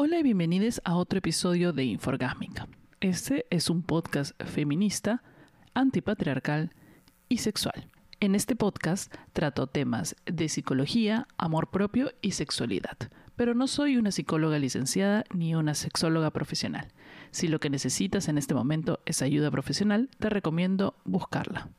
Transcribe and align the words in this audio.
Hola 0.00 0.20
y 0.20 0.22
bienvenidos 0.22 0.80
a 0.84 0.94
otro 0.94 1.18
episodio 1.18 1.72
de 1.72 1.82
Inforgásmica. 1.82 2.68
Este 3.00 3.46
es 3.50 3.68
un 3.68 3.82
podcast 3.82 4.40
feminista, 4.44 5.24
antipatriarcal 5.74 6.70
y 7.28 7.38
sexual. 7.38 7.90
En 8.20 8.36
este 8.36 8.54
podcast 8.54 9.12
trato 9.32 9.66
temas 9.66 10.14
de 10.24 10.48
psicología, 10.48 11.26
amor 11.36 11.70
propio 11.70 12.12
y 12.22 12.30
sexualidad, 12.30 12.96
pero 13.34 13.54
no 13.54 13.66
soy 13.66 13.96
una 13.96 14.12
psicóloga 14.12 14.60
licenciada 14.60 15.24
ni 15.34 15.56
una 15.56 15.74
sexóloga 15.74 16.30
profesional. 16.30 16.92
Si 17.32 17.48
lo 17.48 17.58
que 17.58 17.68
necesitas 17.68 18.28
en 18.28 18.38
este 18.38 18.54
momento 18.54 19.00
es 19.04 19.20
ayuda 19.20 19.50
profesional, 19.50 20.10
te 20.20 20.30
recomiendo 20.30 20.94
buscarla. 21.06 21.70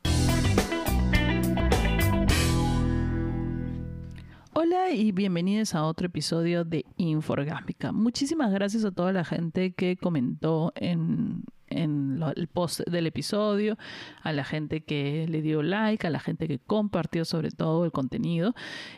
Hola 4.62 4.92
y 4.92 5.14
bienvenidos 5.14 5.74
a 5.74 5.86
otro 5.86 6.08
episodio 6.08 6.66
de 6.66 6.84
Inforgásmica. 6.98 7.94
Muchísimas 7.94 8.52
gracias 8.52 8.84
a 8.84 8.92
toda 8.92 9.14
la 9.14 9.24
gente 9.24 9.72
que 9.72 9.96
comentó 9.96 10.74
en, 10.76 11.46
el 11.70 12.50
post 12.52 12.82
del 12.82 13.08
episodio, 13.08 13.78
a 14.22 14.34
la 14.34 14.44
gente 14.44 14.82
que 14.82 15.26
le 15.30 15.42
dio 15.42 15.64
like, 15.64 16.06
a 16.06 16.10
la 16.10 16.20
gente 16.20 16.46
que 16.50 16.60
compartió 16.60 17.24
sobre 17.24 17.52
todo 17.52 17.86
el 17.86 17.94
contenido. 17.94 18.54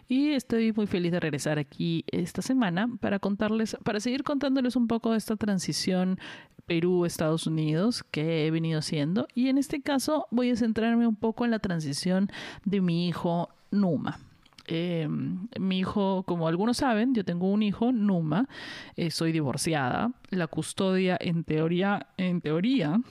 Y 0.07 0.31
estoy 0.31 0.73
muy 0.73 0.87
feliz 0.87 1.11
de 1.11 1.20
regresar 1.20 1.59
aquí 1.59 2.05
esta 2.07 2.41
semana 2.41 2.89
para 2.99 3.20
contarles, 3.20 3.77
para 3.84 3.99
seguir 3.99 4.23
contándoles 4.23 4.75
un 4.75 4.87
poco 4.87 5.12
de 5.12 5.20
esta 5.20 5.35
transición 5.35 6.17
Perú-Estados 6.65 7.45
Unidos 7.45 8.03
que 8.09 8.48
he 8.48 8.49
venido 8.49 8.79
haciendo. 8.79 9.27
Y 9.35 9.49
en 9.49 9.59
este 9.59 9.84
caso 9.84 10.25
voy 10.31 10.49
a 10.49 10.55
centrarme 10.55 11.05
un 11.05 11.15
poco 11.15 11.45
en 11.45 11.51
la 11.51 11.59
transición 11.59 12.31
de 12.65 12.81
mi 12.81 13.07
hijo 13.07 13.49
Numa. 13.70 14.30
Eh, 14.73 15.05
mi 15.59 15.80
hijo, 15.80 16.23
como 16.23 16.48
algunos 16.48 16.77
saben, 16.77 17.13
yo 17.13 17.25
tengo 17.25 17.52
un 17.52 17.62
hijo, 17.62 17.91
Numa, 17.91 18.48
eh, 18.95 19.12
soy 19.12 19.34
divorciada. 19.34 20.13
La 20.29 20.48
custodia, 20.48 21.17
en 21.20 21.43
teoría, 21.43 22.07
en 22.16 22.39
teoría, 22.39 23.01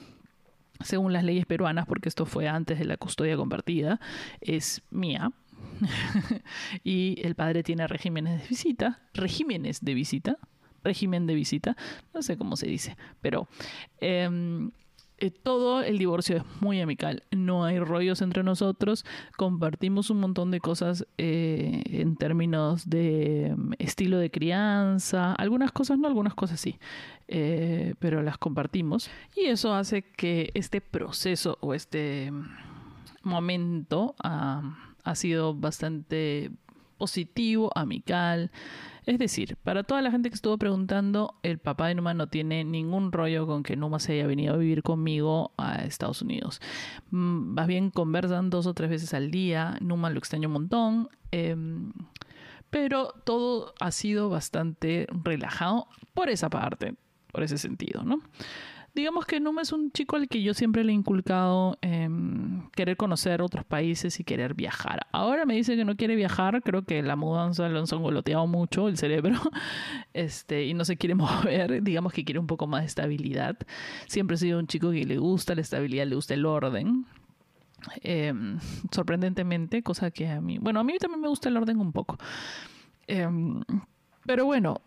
según 0.83 1.13
las 1.13 1.23
leyes 1.23 1.45
peruanas, 1.45 1.85
porque 1.85 2.09
esto 2.09 2.25
fue 2.25 2.47
antes 2.47 2.79
de 2.79 2.85
la 2.85 2.97
custodia 2.97 3.37
compartida, 3.37 3.99
es 4.41 4.81
mía. 4.89 5.33
y 6.83 7.21
el 7.21 7.35
padre 7.35 7.61
tiene 7.61 7.85
regímenes 7.85 8.41
de 8.41 8.47
visita, 8.47 8.99
regímenes 9.13 9.85
de 9.85 9.93
visita, 9.93 10.37
régimen 10.83 11.27
de 11.27 11.35
visita, 11.35 11.77
no 12.11 12.23
sé 12.23 12.37
cómo 12.37 12.55
se 12.55 12.65
dice, 12.65 12.97
pero 13.21 13.47
em, 13.99 14.71
eh, 15.21 15.29
todo 15.29 15.83
el 15.83 15.99
divorcio 15.99 16.37
es 16.37 16.43
muy 16.61 16.81
amical, 16.81 17.21
no 17.29 17.63
hay 17.63 17.77
rollos 17.77 18.23
entre 18.23 18.41
nosotros, 18.41 19.05
compartimos 19.37 20.09
un 20.09 20.19
montón 20.19 20.49
de 20.49 20.59
cosas 20.59 21.05
eh, 21.19 21.83
en 21.85 22.15
términos 22.15 22.89
de 22.89 23.53
mm, 23.55 23.73
estilo 23.77 24.17
de 24.17 24.31
crianza, 24.31 25.33
algunas 25.33 25.71
cosas 25.71 25.99
no, 25.99 26.07
algunas 26.07 26.33
cosas 26.33 26.59
sí, 26.59 26.79
eh, 27.27 27.93
pero 27.99 28.23
las 28.23 28.39
compartimos 28.39 29.11
y 29.35 29.45
eso 29.45 29.75
hace 29.75 30.01
que 30.01 30.49
este 30.55 30.81
proceso 30.81 31.59
o 31.61 31.75
este 31.75 32.31
mm, 32.31 32.45
momento 33.21 34.15
ah, 34.23 34.75
ha 35.03 35.13
sido 35.13 35.53
bastante 35.53 36.49
positivo, 36.97 37.71
amical. 37.75 38.49
Es 39.11 39.19
decir, 39.19 39.57
para 39.57 39.83
toda 39.83 40.01
la 40.01 40.09
gente 40.09 40.29
que 40.29 40.35
estuvo 40.35 40.57
preguntando, 40.57 41.37
el 41.43 41.59
papá 41.59 41.89
de 41.89 41.95
Numa 41.95 42.13
no 42.13 42.27
tiene 42.27 42.63
ningún 42.63 43.11
rollo 43.11 43.45
con 43.45 43.61
que 43.61 43.75
Numa 43.75 43.99
se 43.99 44.13
haya 44.13 44.25
venido 44.25 44.53
a 44.53 44.57
vivir 44.57 44.83
conmigo 44.83 45.51
a 45.57 45.83
Estados 45.83 46.21
Unidos. 46.21 46.61
Mm, 47.09 47.53
más 47.53 47.67
bien 47.67 47.89
conversan 47.89 48.49
dos 48.49 48.67
o 48.67 48.73
tres 48.73 48.89
veces 48.89 49.13
al 49.13 49.29
día. 49.29 49.75
Numa 49.81 50.09
lo 50.09 50.17
extraña 50.17 50.47
un 50.47 50.53
montón. 50.53 51.09
Em, 51.31 51.91
pero 52.69 53.13
todo 53.25 53.73
ha 53.81 53.91
sido 53.91 54.29
bastante 54.29 55.07
relajado 55.11 55.87
por 56.13 56.29
esa 56.29 56.49
parte, 56.49 56.95
por 57.33 57.43
ese 57.43 57.57
sentido, 57.57 58.03
¿no? 58.05 58.21
Digamos 58.93 59.25
que 59.25 59.39
Numa 59.39 59.61
es 59.61 59.71
un 59.71 59.91
chico 59.91 60.15
al 60.15 60.27
que 60.27 60.41
yo 60.41 60.53
siempre 60.53 60.83
le 60.83 60.91
he 60.91 60.95
inculcado 60.95 61.77
em, 61.81 62.69
querer 62.71 62.97
conocer 62.97 63.41
otros 63.41 63.63
países 63.65 64.19
y 64.19 64.23
querer 64.23 64.53
viajar. 64.53 65.07
Ahora 65.11 65.45
me 65.45 65.55
dice 65.55 65.75
que 65.75 65.85
no 65.85 65.95
quiere 65.95 66.15
viajar, 66.15 66.61
creo 66.61 66.83
que 66.83 67.01
la 67.01 67.15
mudanza 67.15 67.67
lo 67.69 67.79
han 67.79 67.87
songoloteado 67.87 68.47
mucho 68.47 68.87
el 68.87 68.97
cerebro 68.97 69.39
este, 70.13 70.65
y 70.65 70.73
no 70.73 70.85
se 70.85 70.97
quiere 70.97 71.15
mover, 71.15 71.81
digamos 71.83 72.13
que 72.13 72.25
quiere 72.25 72.39
un 72.39 72.47
poco 72.47 72.67
más 72.67 72.81
de 72.81 72.87
estabilidad. 72.87 73.57
Siempre 74.07 74.35
ha 74.35 74.37
sido 74.37 74.59
un 74.59 74.67
chico 74.67 74.91
que 74.91 75.05
le 75.05 75.17
gusta 75.17 75.55
la 75.55 75.61
estabilidad, 75.61 76.05
le 76.07 76.15
gusta 76.15 76.33
el 76.33 76.45
orden. 76.45 77.05
Em, 78.03 78.59
sorprendentemente, 78.91 79.81
cosa 79.81 80.11
que 80.11 80.27
a 80.27 80.39
mí, 80.39 80.59
bueno, 80.59 80.79
a 80.79 80.83
mí 80.83 80.97
también 80.99 81.21
me 81.21 81.27
gusta 81.27 81.49
el 81.49 81.57
orden 81.57 81.79
un 81.79 81.91
poco. 81.91 82.17
Em, 83.07 83.63
pero 84.25 84.45
bueno, 84.45 84.81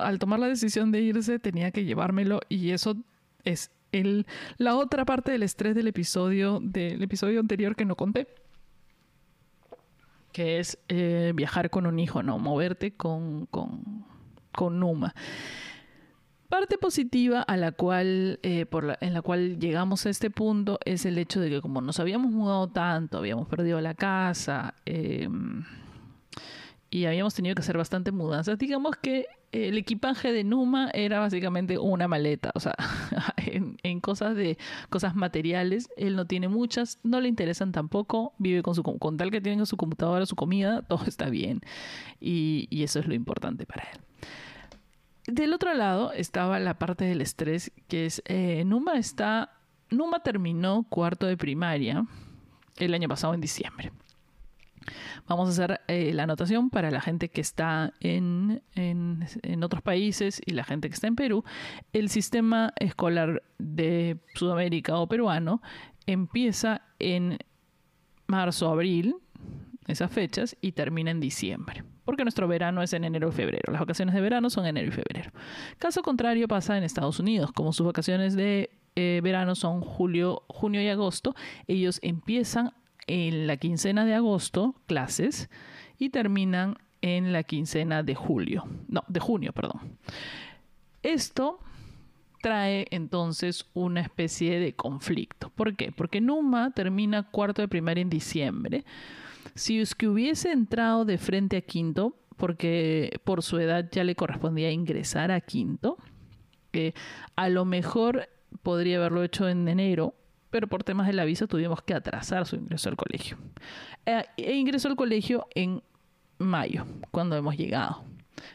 al 0.00 0.18
tomar 0.18 0.40
la 0.40 0.48
decisión 0.48 0.90
de 0.90 1.00
irse 1.00 1.38
tenía 1.38 1.70
que 1.70 1.84
llevármelo 1.84 2.40
y 2.48 2.70
eso 2.70 2.96
es 3.44 3.70
el, 3.92 4.26
la 4.56 4.76
otra 4.76 5.04
parte 5.04 5.32
del 5.32 5.42
estrés 5.42 5.74
del 5.74 5.88
episodio, 5.88 6.60
del 6.62 7.02
episodio 7.02 7.40
anterior 7.40 7.76
que 7.76 7.84
no 7.84 7.96
conté. 7.96 8.28
Que 10.32 10.60
es 10.60 10.78
eh, 10.88 11.32
viajar 11.34 11.70
con 11.70 11.86
un 11.86 11.98
hijo, 11.98 12.22
no, 12.22 12.38
moverte 12.38 12.92
con, 12.92 13.46
con, 13.46 14.04
con 14.52 14.78
Numa. 14.78 15.14
Parte 16.48 16.78
positiva 16.78 17.42
a 17.42 17.56
la 17.56 17.72
cual, 17.72 18.40
eh, 18.42 18.66
por 18.66 18.96
en 19.00 19.14
la 19.14 19.22
cual 19.22 19.60
llegamos 19.60 20.04
a 20.06 20.10
este 20.10 20.30
punto 20.30 20.80
es 20.84 21.06
el 21.06 21.16
hecho 21.18 21.40
de 21.40 21.48
que 21.48 21.60
como 21.60 21.80
nos 21.80 22.00
habíamos 22.00 22.32
mudado 22.32 22.68
tanto, 22.68 23.18
habíamos 23.18 23.46
perdido 23.48 23.80
la 23.80 23.94
casa, 23.94 24.74
eh, 24.84 25.28
y 26.90 27.04
habíamos 27.04 27.34
tenido 27.34 27.54
que 27.54 27.62
hacer 27.62 27.76
bastante 27.76 28.10
mudanzas. 28.10 28.58
Digamos 28.58 28.96
que 28.96 29.26
el 29.52 29.78
equipaje 29.78 30.32
de 30.32 30.44
Numa 30.44 30.90
era 30.92 31.20
básicamente 31.20 31.78
una 31.78 32.08
maleta, 32.08 32.50
o 32.54 32.60
sea, 32.60 32.74
en, 33.36 34.00
cosas 34.00 34.36
de 34.36 34.58
cosas 34.88 35.14
materiales, 35.14 35.88
él 35.96 36.16
no 36.16 36.24
tiene 36.26 36.48
muchas, 36.48 36.98
no 37.02 37.20
le 37.20 37.28
interesan 37.28 37.72
tampoco, 37.72 38.32
vive 38.38 38.62
con 38.62 38.74
su 38.74 38.82
con 38.82 39.16
tal 39.16 39.30
que 39.30 39.40
tiene 39.40 39.64
su 39.66 39.76
computadora, 39.76 40.26
su 40.26 40.36
comida, 40.36 40.82
todo 40.88 41.04
está 41.06 41.28
bien 41.30 41.60
y, 42.20 42.68
eso 42.82 42.98
es 42.98 43.06
lo 43.06 43.14
importante 43.14 43.66
para 43.66 43.84
él. 43.84 44.00
Del 45.26 45.52
otro 45.52 45.74
lado 45.74 46.12
estaba 46.12 46.58
la 46.58 46.78
parte 46.78 47.04
del 47.04 47.20
estrés, 47.20 47.72
que 47.88 48.06
es 48.06 48.22
eh, 48.24 48.64
Numa 48.64 48.96
está, 48.96 49.52
Numa 49.90 50.22
terminó 50.22 50.86
cuarto 50.88 51.26
de 51.26 51.36
primaria 51.36 52.06
el 52.78 52.94
año 52.94 53.08
pasado 53.08 53.34
en 53.34 53.40
diciembre. 53.40 53.92
Vamos 55.26 55.48
a 55.48 55.52
hacer 55.52 55.80
eh, 55.88 56.12
la 56.12 56.24
anotación 56.24 56.70
para 56.70 56.90
la 56.90 57.00
gente 57.00 57.28
que 57.28 57.40
está 57.40 57.92
en, 58.00 58.62
en, 58.74 59.64
otros 59.64 59.82
países 59.82 60.40
y 60.44 60.52
la 60.52 60.64
gente 60.64 60.88
que 60.88 60.94
está 60.94 61.06
en 61.06 61.16
Perú. 61.16 61.44
El 61.92 62.08
sistema 62.08 62.72
escolar 62.76 63.42
de 63.58 64.18
Sudamérica 64.34 64.96
o 64.96 65.06
peruano 65.06 65.62
empieza 66.06 66.82
en 66.98 67.38
marzo, 68.26 68.68
abril, 68.68 69.16
esas 69.86 70.10
fechas, 70.10 70.56
y 70.60 70.72
termina 70.72 71.10
en 71.10 71.20
diciembre. 71.20 71.84
Porque 72.04 72.24
nuestro 72.24 72.48
verano 72.48 72.82
es 72.82 72.92
en 72.92 73.04
enero 73.04 73.28
y 73.28 73.32
febrero. 73.32 73.72
Las 73.72 73.80
vacaciones 73.80 74.14
de 74.14 74.20
verano 74.20 74.50
son 74.50 74.66
enero 74.66 74.88
y 74.88 74.92
febrero. 74.92 75.30
Caso 75.78 76.02
contrario 76.02 76.48
pasa 76.48 76.76
en 76.76 76.84
Estados 76.84 77.20
Unidos. 77.20 77.52
Como 77.52 77.72
sus 77.72 77.86
vacaciones 77.86 78.34
de 78.34 78.70
eh, 78.96 79.20
verano 79.22 79.54
son 79.54 79.80
julio, 79.80 80.42
junio 80.48 80.82
y 80.82 80.88
agosto, 80.88 81.34
ellos 81.68 82.00
empiezan 82.02 82.72
en 83.10 83.48
la 83.48 83.56
quincena 83.56 84.04
de 84.04 84.14
agosto 84.14 84.76
clases 84.86 85.50
y 85.98 86.10
terminan 86.10 86.76
en 87.02 87.32
la 87.32 87.42
quincena 87.42 88.04
de 88.04 88.14
julio, 88.14 88.68
no, 88.86 89.02
de 89.08 89.18
junio, 89.18 89.52
perdón. 89.52 89.98
Esto 91.02 91.58
trae 92.40 92.86
entonces 92.90 93.66
una 93.74 94.00
especie 94.00 94.60
de 94.60 94.74
conflicto. 94.74 95.50
¿Por 95.50 95.76
qué? 95.76 95.90
Porque 95.92 96.20
Numa 96.20 96.70
termina 96.70 97.24
cuarto 97.24 97.62
de 97.62 97.68
primaria 97.68 98.02
en 98.02 98.10
diciembre. 98.10 98.84
Si 99.54 99.80
es 99.80 99.94
que 99.94 100.06
hubiese 100.06 100.52
entrado 100.52 101.04
de 101.04 101.18
frente 101.18 101.56
a 101.56 101.62
quinto, 101.62 102.16
porque 102.36 103.20
por 103.24 103.42
su 103.42 103.58
edad 103.58 103.88
ya 103.90 104.04
le 104.04 104.14
correspondía 104.14 104.70
ingresar 104.70 105.32
a 105.32 105.40
quinto, 105.40 105.98
eh, 106.72 106.92
a 107.34 107.48
lo 107.48 107.64
mejor 107.64 108.28
podría 108.62 108.98
haberlo 108.98 109.24
hecho 109.24 109.48
en 109.48 109.66
enero 109.66 110.14
pero 110.50 110.68
por 110.68 110.84
temas 110.84 111.06
de 111.06 111.12
la 111.12 111.24
visa 111.24 111.46
tuvimos 111.46 111.82
que 111.82 111.94
atrasar 111.94 112.46
su 112.46 112.56
ingreso 112.56 112.88
al 112.88 112.96
colegio. 112.96 113.38
Eh, 114.06 114.24
e 114.36 114.54
ingresó 114.54 114.88
al 114.88 114.96
colegio 114.96 115.46
en 115.54 115.82
mayo, 116.38 116.86
cuando 117.10 117.36
hemos 117.36 117.56
llegado. 117.56 118.04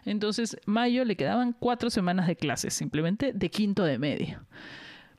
Entonces, 0.03 0.57
mayo 0.65 1.05
le 1.05 1.15
quedaban 1.15 1.53
cuatro 1.53 1.89
semanas 1.89 2.27
de 2.27 2.35
clases, 2.35 2.73
simplemente 2.73 3.33
de 3.33 3.49
quinto 3.49 3.83
de 3.83 3.99
media, 3.99 4.43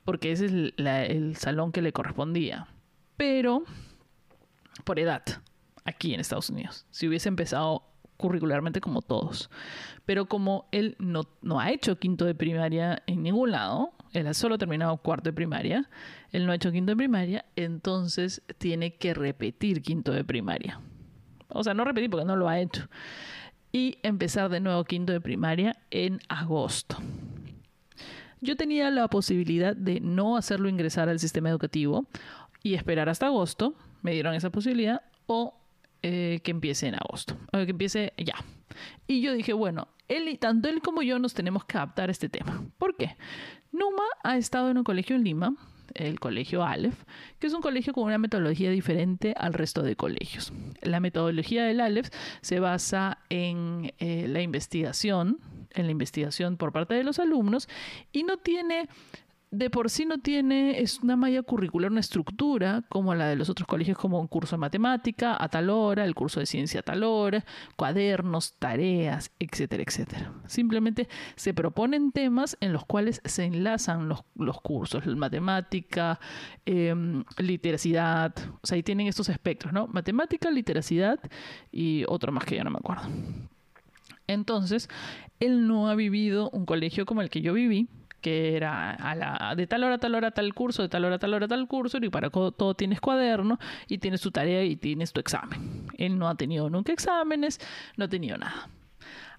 porque 0.05 0.33
ese 0.33 0.47
es 0.47 0.73
el 0.77 1.37
salón 1.37 1.73
que 1.73 1.83
le 1.83 1.93
correspondía. 1.93 2.67
Pero, 3.17 3.65
por 4.85 4.99
edad, 4.99 5.23
aquí 5.85 6.13
en 6.13 6.21
Estados 6.21 6.51
Unidos, 6.51 6.85
si 6.91 7.09
hubiese 7.09 7.29
empezado 7.29 7.85
curricularmente 8.17 8.81
como 8.81 9.03
todos. 9.03 9.51
Pero 10.05 10.27
como 10.27 10.67
él 10.73 10.97
no, 10.99 11.29
no 11.43 11.61
ha 11.61 11.71
hecho 11.71 11.99
quinto 11.99 12.25
de 12.25 12.35
primaria 12.35 13.03
en 13.07 13.23
ningún 13.23 13.53
lado, 13.53 13.93
él 14.13 14.27
ha 14.27 14.35
solo 14.35 14.59
terminado 14.59 14.97
cuarto 14.99 15.31
de 15.31 15.33
primaria, 15.33 15.89
él 16.33 16.47
no 16.47 16.53
ha 16.53 16.57
hecho 16.57 16.73
quinto 16.73 16.93
de 16.93 16.97
primaria, 16.97 17.45
entonces 17.57 18.43
tiene 18.59 18.97
que 18.97 19.15
repetir 19.15 19.83
quinto 19.83 20.13
de 20.13 20.25
primaria. 20.25 20.81
O 21.49 21.63
sea, 21.63 21.75
no 21.75 21.85
repetir 21.85 22.11
porque 22.11 22.27
no 22.27 22.37
lo 22.37 22.49
ha 22.49 22.61
hecho. 22.61 22.89
y 23.73 23.99
empezar 24.03 24.49
de 24.49 24.61
nuevo 24.61 24.85
quinto 24.85 25.13
de 25.13 25.21
primaria 25.21 25.77
en 25.91 26.21
agosto. 26.29 26.97
Yo 28.41 28.57
tenía 28.57 28.91
la 28.91 29.09
posibilidad 29.09 29.77
de 29.77 30.01
no 30.01 30.37
hacerlo 30.37 30.69
ingresar 30.69 31.09
al 31.09 31.19
sistema 31.19 31.51
educativo 31.51 32.07
y 32.63 32.75
esperar 32.75 33.09
hasta 33.09 33.27
agosto, 33.27 33.75
me 34.03 34.13
dieron 34.13 34.35
esa 34.35 34.51
posibilidad, 34.51 35.03
o 35.27 35.55
eh, 36.03 36.41
que 36.43 36.53
empiece 36.53 36.87
en 36.87 36.95
agosto, 36.95 37.37
o 37.53 37.59
que 37.59 37.71
empiece 37.71 38.13
ya. 38.17 38.37
Y 39.07 39.21
yo 39.21 39.33
dije, 39.33 39.53
bueno, 39.53 39.89
él, 40.09 40.39
tanto 40.39 40.69
él 40.69 40.81
como 40.81 41.03
yo 41.03 41.19
nos 41.19 41.35
tenemos 41.35 41.65
que 41.65 41.77
adaptar 41.77 42.09
a 42.09 42.13
este 42.13 42.29
tema. 42.29 42.65
¿Por 42.79 42.97
qué? 42.97 43.17
Numa 43.73 44.05
ha 44.23 44.37
estado 44.37 44.71
en 44.71 44.79
un 44.79 44.85
colegio 44.85 45.17
en 45.17 45.25
Lima, 45.25 45.55
el 45.95 46.21
colegio 46.21 46.65
Aleph, 46.65 47.05
que 47.39 47.47
es 47.47 47.55
un 47.55 47.63
colegio 47.63 47.93
con 47.93 48.05
una 48.05 48.19
metodología 48.19 48.71
diferente 48.71 49.35
al 49.37 49.53
resto 49.53 49.83
de 49.83 49.97
colegios. 49.97 50.53
La 50.83 51.01
metodología 51.01 51.65
del 51.65 51.81
Aleph 51.81 52.09
se 52.41 52.61
basa 52.61 53.19
en 53.29 53.93
eh, 53.99 54.27
la 54.29 54.43
investigación, 54.43 55.39
en 55.73 55.87
la 55.87 55.93
investigación 55.93 56.57
por 56.57 56.73
parte 56.73 56.95
de 56.95 57.05
los 57.05 57.19
alumnos 57.19 57.69
y 58.13 58.25
no 58.25 58.39
tiene 58.39 58.89
de 59.57 59.71
por 59.71 59.89
sí 59.89 60.05
no 60.05 60.19
tiene 60.19 60.81
es 60.81 61.01
una 61.01 61.17
malla 61.17 61.43
curricular, 61.43 61.91
una 61.91 62.01
estructura 62.01 62.85
como 62.89 63.15
la 63.15 63.27
de 63.27 63.37
los 63.37 63.49
otros 63.49 63.67
colegios, 63.67 63.97
como 63.97 64.21
un 64.21 64.27
curso 64.27 64.57
de 64.57 64.61
matemática 64.61 65.37
a 65.43 65.49
tal 65.49 65.71
hora, 65.71 66.05
el 66.05 66.15
curso 66.15 66.41
de 66.41 66.47
ciencia 66.47 66.81
a 66.81 66.83
tal 66.83 67.03
hora, 67.05 67.45
cuadernos, 67.77 68.55
tareas, 68.59 69.31
etcétera, 69.39 69.83
etcétera. 69.83 70.33
Simplemente 70.47 71.09
se 71.37 71.55
proponen 71.55 72.13
temas 72.13 72.59
en 72.61 72.73
los 72.73 72.85
cuales 72.85 73.23
se 73.25 73.45
enlazan 73.45 74.09
los, 74.09 74.25
los 74.35 74.61
cursos, 74.61 75.07
matemática, 75.07 76.21
eh, 76.67 76.95
literacidad, 77.39 78.35
o 78.61 78.67
sea, 78.67 78.77
ahí 78.77 78.83
tienen 78.83 79.07
estos 79.07 79.29
espectros, 79.31 79.73
¿no? 79.73 79.87
Matemática, 79.87 80.51
literacidad 80.51 81.19
y 81.73 82.05
otro 82.09 82.31
más 82.31 82.45
que 82.45 82.57
ya 82.57 82.65
no 82.65 82.71
me 82.71 82.79
acuerdo. 82.79 83.05
Entonces, 84.27 84.89
él 85.41 85.67
no 85.67 85.89
ha 85.89 85.95
vivido 85.95 86.51
un 86.51 86.67
colegio 86.67 87.07
como 87.07 87.23
el 87.23 87.31
que 87.31 87.41
yo 87.41 87.53
viví, 87.53 87.89
que 88.27 88.57
era 88.57 88.91
a 88.91 89.15
la, 89.15 89.55
de 89.55 89.69
tal 89.69 89.85
hora, 89.85 89.99
tal 89.99 90.17
hora, 90.17 90.33
tal 90.33 90.53
curso, 90.53 90.83
de 90.83 90.89
tal 90.89 91.05
hora, 91.05 91.17
tal 91.17 91.33
hora, 91.33 91.47
tal 91.47 91.69
curso, 91.69 91.99
y 91.99 92.09
para 92.09 92.29
todo 92.29 92.75
tienes 92.75 93.01
cuaderno 93.01 93.61
y 93.87 93.99
tienes 93.99 94.21
tu 94.21 94.33
tarea 94.33 94.65
y 94.65 94.75
tienes 94.75 95.13
tu 95.13 95.21
examen. 95.21 95.87
Él 95.97 96.19
no 96.19 96.29
ha 96.29 96.35
tenido 96.35 96.69
nunca 96.69 96.93
exámenes, 96.93 97.61
no 97.97 98.07
ha 98.07 98.09
tenido 98.09 98.37
nada. 98.37 98.69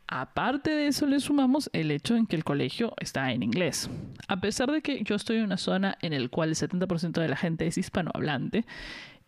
Aparte 0.07 0.69
de 0.69 0.88
eso, 0.88 1.06
le 1.06 1.19
sumamos 1.19 1.69
el 1.74 1.92
hecho 1.92 2.16
en 2.16 2.28
que 2.28 2.38
el 2.38 2.45
colegio 2.45 2.94
está 3.01 3.34
en 3.34 3.44
inglés. 3.44 3.89
A 4.30 4.39
pesar 4.39 4.72
de 4.72 4.81
que 4.81 5.04
yo 5.04 5.16
estoy 5.16 5.36
en 5.36 5.44
una 5.44 5.57
zona 5.57 5.98
en 6.01 6.18
la 6.18 6.30
cual 6.30 6.48
el 6.48 6.56
70% 6.56 7.19
de 7.19 7.28
la 7.28 7.36
gente 7.36 7.68
es 7.68 7.78
hispanohablante 7.78 8.66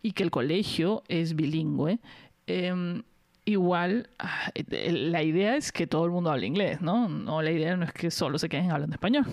y 0.01 0.13
que 0.13 0.23
el 0.23 0.31
colegio 0.31 1.03
es 1.09 1.35
bilingüe, 1.35 1.99
eh, 2.47 3.03
igual 3.49 4.09
ah, 4.19 4.51
la 4.69 5.23
idea 5.23 5.55
es 5.55 5.71
que 5.71 5.87
todo 5.87 6.05
el 6.05 6.11
mundo 6.11 6.31
hable 6.31 6.47
inglés, 6.47 6.81
¿no? 6.81 7.09
No, 7.09 7.41
la 7.41 7.51
idea 7.51 7.75
no 7.75 7.85
es 7.85 7.93
que 7.93 8.11
solo 8.11 8.37
se 8.37 8.49
queden 8.49 8.71
hablando 8.71 8.95
español. 8.95 9.25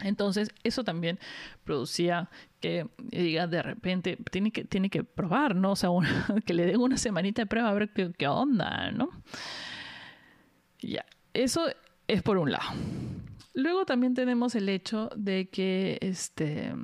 Entonces, 0.00 0.50
eso 0.62 0.84
también 0.84 1.18
producía 1.64 2.28
que 2.60 2.86
diga 2.98 3.46
de 3.46 3.62
repente, 3.62 4.18
tiene 4.30 4.50
que, 4.50 4.64
tiene 4.64 4.90
que 4.90 5.04
probar, 5.04 5.56
¿no? 5.56 5.72
O 5.72 5.76
sea, 5.76 5.90
que 6.46 6.54
le 6.54 6.66
den 6.66 6.80
una 6.80 6.98
semanita 6.98 7.42
de 7.42 7.46
prueba 7.46 7.70
a 7.70 7.74
ver 7.74 7.92
qué, 7.92 8.12
qué 8.16 8.28
onda, 8.28 8.90
¿no? 8.90 9.10
Ya, 10.80 11.04
eso 11.32 11.66
es 12.06 12.22
por 12.22 12.38
un 12.38 12.52
lado. 12.52 12.70
Luego 13.54 13.86
también 13.86 14.14
tenemos 14.14 14.54
el 14.54 14.68
hecho 14.68 15.10
de 15.16 15.48
que, 15.48 15.98
este, 16.02 16.74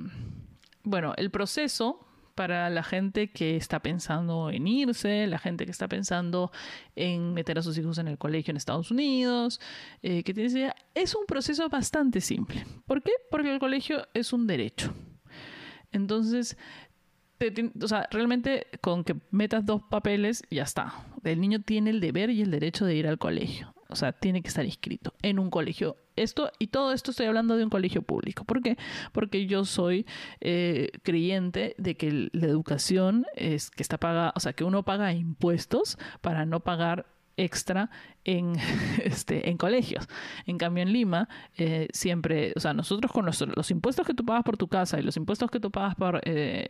bueno, 0.83 1.13
el 1.17 1.29
proceso 1.29 2.07
para 2.35 2.69
la 2.69 2.83
gente 2.83 3.31
que 3.31 3.55
está 3.55 3.81
pensando 3.81 4.49
en 4.49 4.67
irse, 4.67 5.27
la 5.27 5.39
gente 5.39 5.65
que 5.65 5.71
está 5.71 5.87
pensando 5.87 6.51
en 6.95 7.33
meter 7.33 7.59
a 7.59 7.63
sus 7.63 7.77
hijos 7.77 7.97
en 7.97 8.07
el 8.07 8.17
colegio 8.17 8.51
en 8.51 8.57
Estados 8.57 8.91
Unidos, 8.91 9.59
eh, 10.01 10.23
que 10.23 10.33
tiene 10.33 10.73
es 10.93 11.15
un 11.15 11.25
proceso 11.25 11.67
bastante 11.69 12.21
simple. 12.21 12.65
¿Por 12.85 13.01
qué? 13.01 13.11
Porque 13.29 13.51
el 13.51 13.59
colegio 13.59 14.07
es 14.13 14.33
un 14.33 14.47
derecho. 14.47 14.93
Entonces, 15.91 16.57
o 17.81 17.87
sea, 17.87 18.07
realmente 18.11 18.67
con 18.81 19.03
que 19.03 19.15
metas 19.31 19.65
dos 19.65 19.81
papeles, 19.83 20.43
ya 20.49 20.63
está. 20.63 20.93
El 21.23 21.41
niño 21.41 21.61
tiene 21.61 21.89
el 21.89 21.99
deber 21.99 22.29
y 22.29 22.41
el 22.41 22.51
derecho 22.51 22.85
de 22.85 22.95
ir 22.95 23.07
al 23.07 23.17
colegio. 23.17 23.73
O 23.89 23.95
sea, 23.95 24.11
tiene 24.11 24.41
que 24.41 24.47
estar 24.47 24.65
inscrito 24.65 25.13
en 25.21 25.39
un 25.39 25.49
colegio. 25.49 25.97
Esto, 26.15 26.51
y 26.59 26.67
todo 26.67 26.93
esto 26.93 27.11
estoy 27.11 27.25
hablando 27.25 27.57
de 27.57 27.63
un 27.63 27.69
colegio 27.69 28.01
público. 28.01 28.43
¿Por 28.43 28.61
qué? 28.61 28.77
Porque 29.11 29.45
yo 29.45 29.65
soy 29.65 30.05
eh, 30.41 30.91
creyente 31.03 31.75
de 31.77 31.95
que 31.95 32.29
la 32.31 32.47
educación 32.47 33.25
es 33.35 33.71
que 33.71 33.83
está 33.83 33.97
pagada, 33.97 34.33
o 34.35 34.39
sea, 34.39 34.53
que 34.53 34.63
uno 34.63 34.83
paga 34.83 35.13
impuestos 35.13 35.97
para 36.21 36.45
no 36.45 36.59
pagar 36.59 37.05
extra 37.37 37.89
en, 38.23 38.55
este, 39.03 39.49
en 39.49 39.57
colegios. 39.57 40.07
En 40.45 40.57
cambio, 40.57 40.83
en 40.83 40.93
Lima, 40.93 41.27
eh, 41.57 41.87
siempre, 41.93 42.53
o 42.55 42.59
sea, 42.59 42.73
nosotros 42.73 43.11
con 43.11 43.25
los, 43.25 43.41
los, 43.41 43.71
impuestos 43.71 44.05
que 44.05 44.13
tú 44.13 44.25
pagas 44.25 44.43
por 44.43 44.57
tu 44.57 44.67
casa 44.67 44.99
y 44.99 45.03
los 45.03 45.17
impuestos 45.17 45.49
que 45.49 45.59
tú 45.59 45.71
pagas 45.71 45.95
por, 45.95 46.21
eh, 46.23 46.67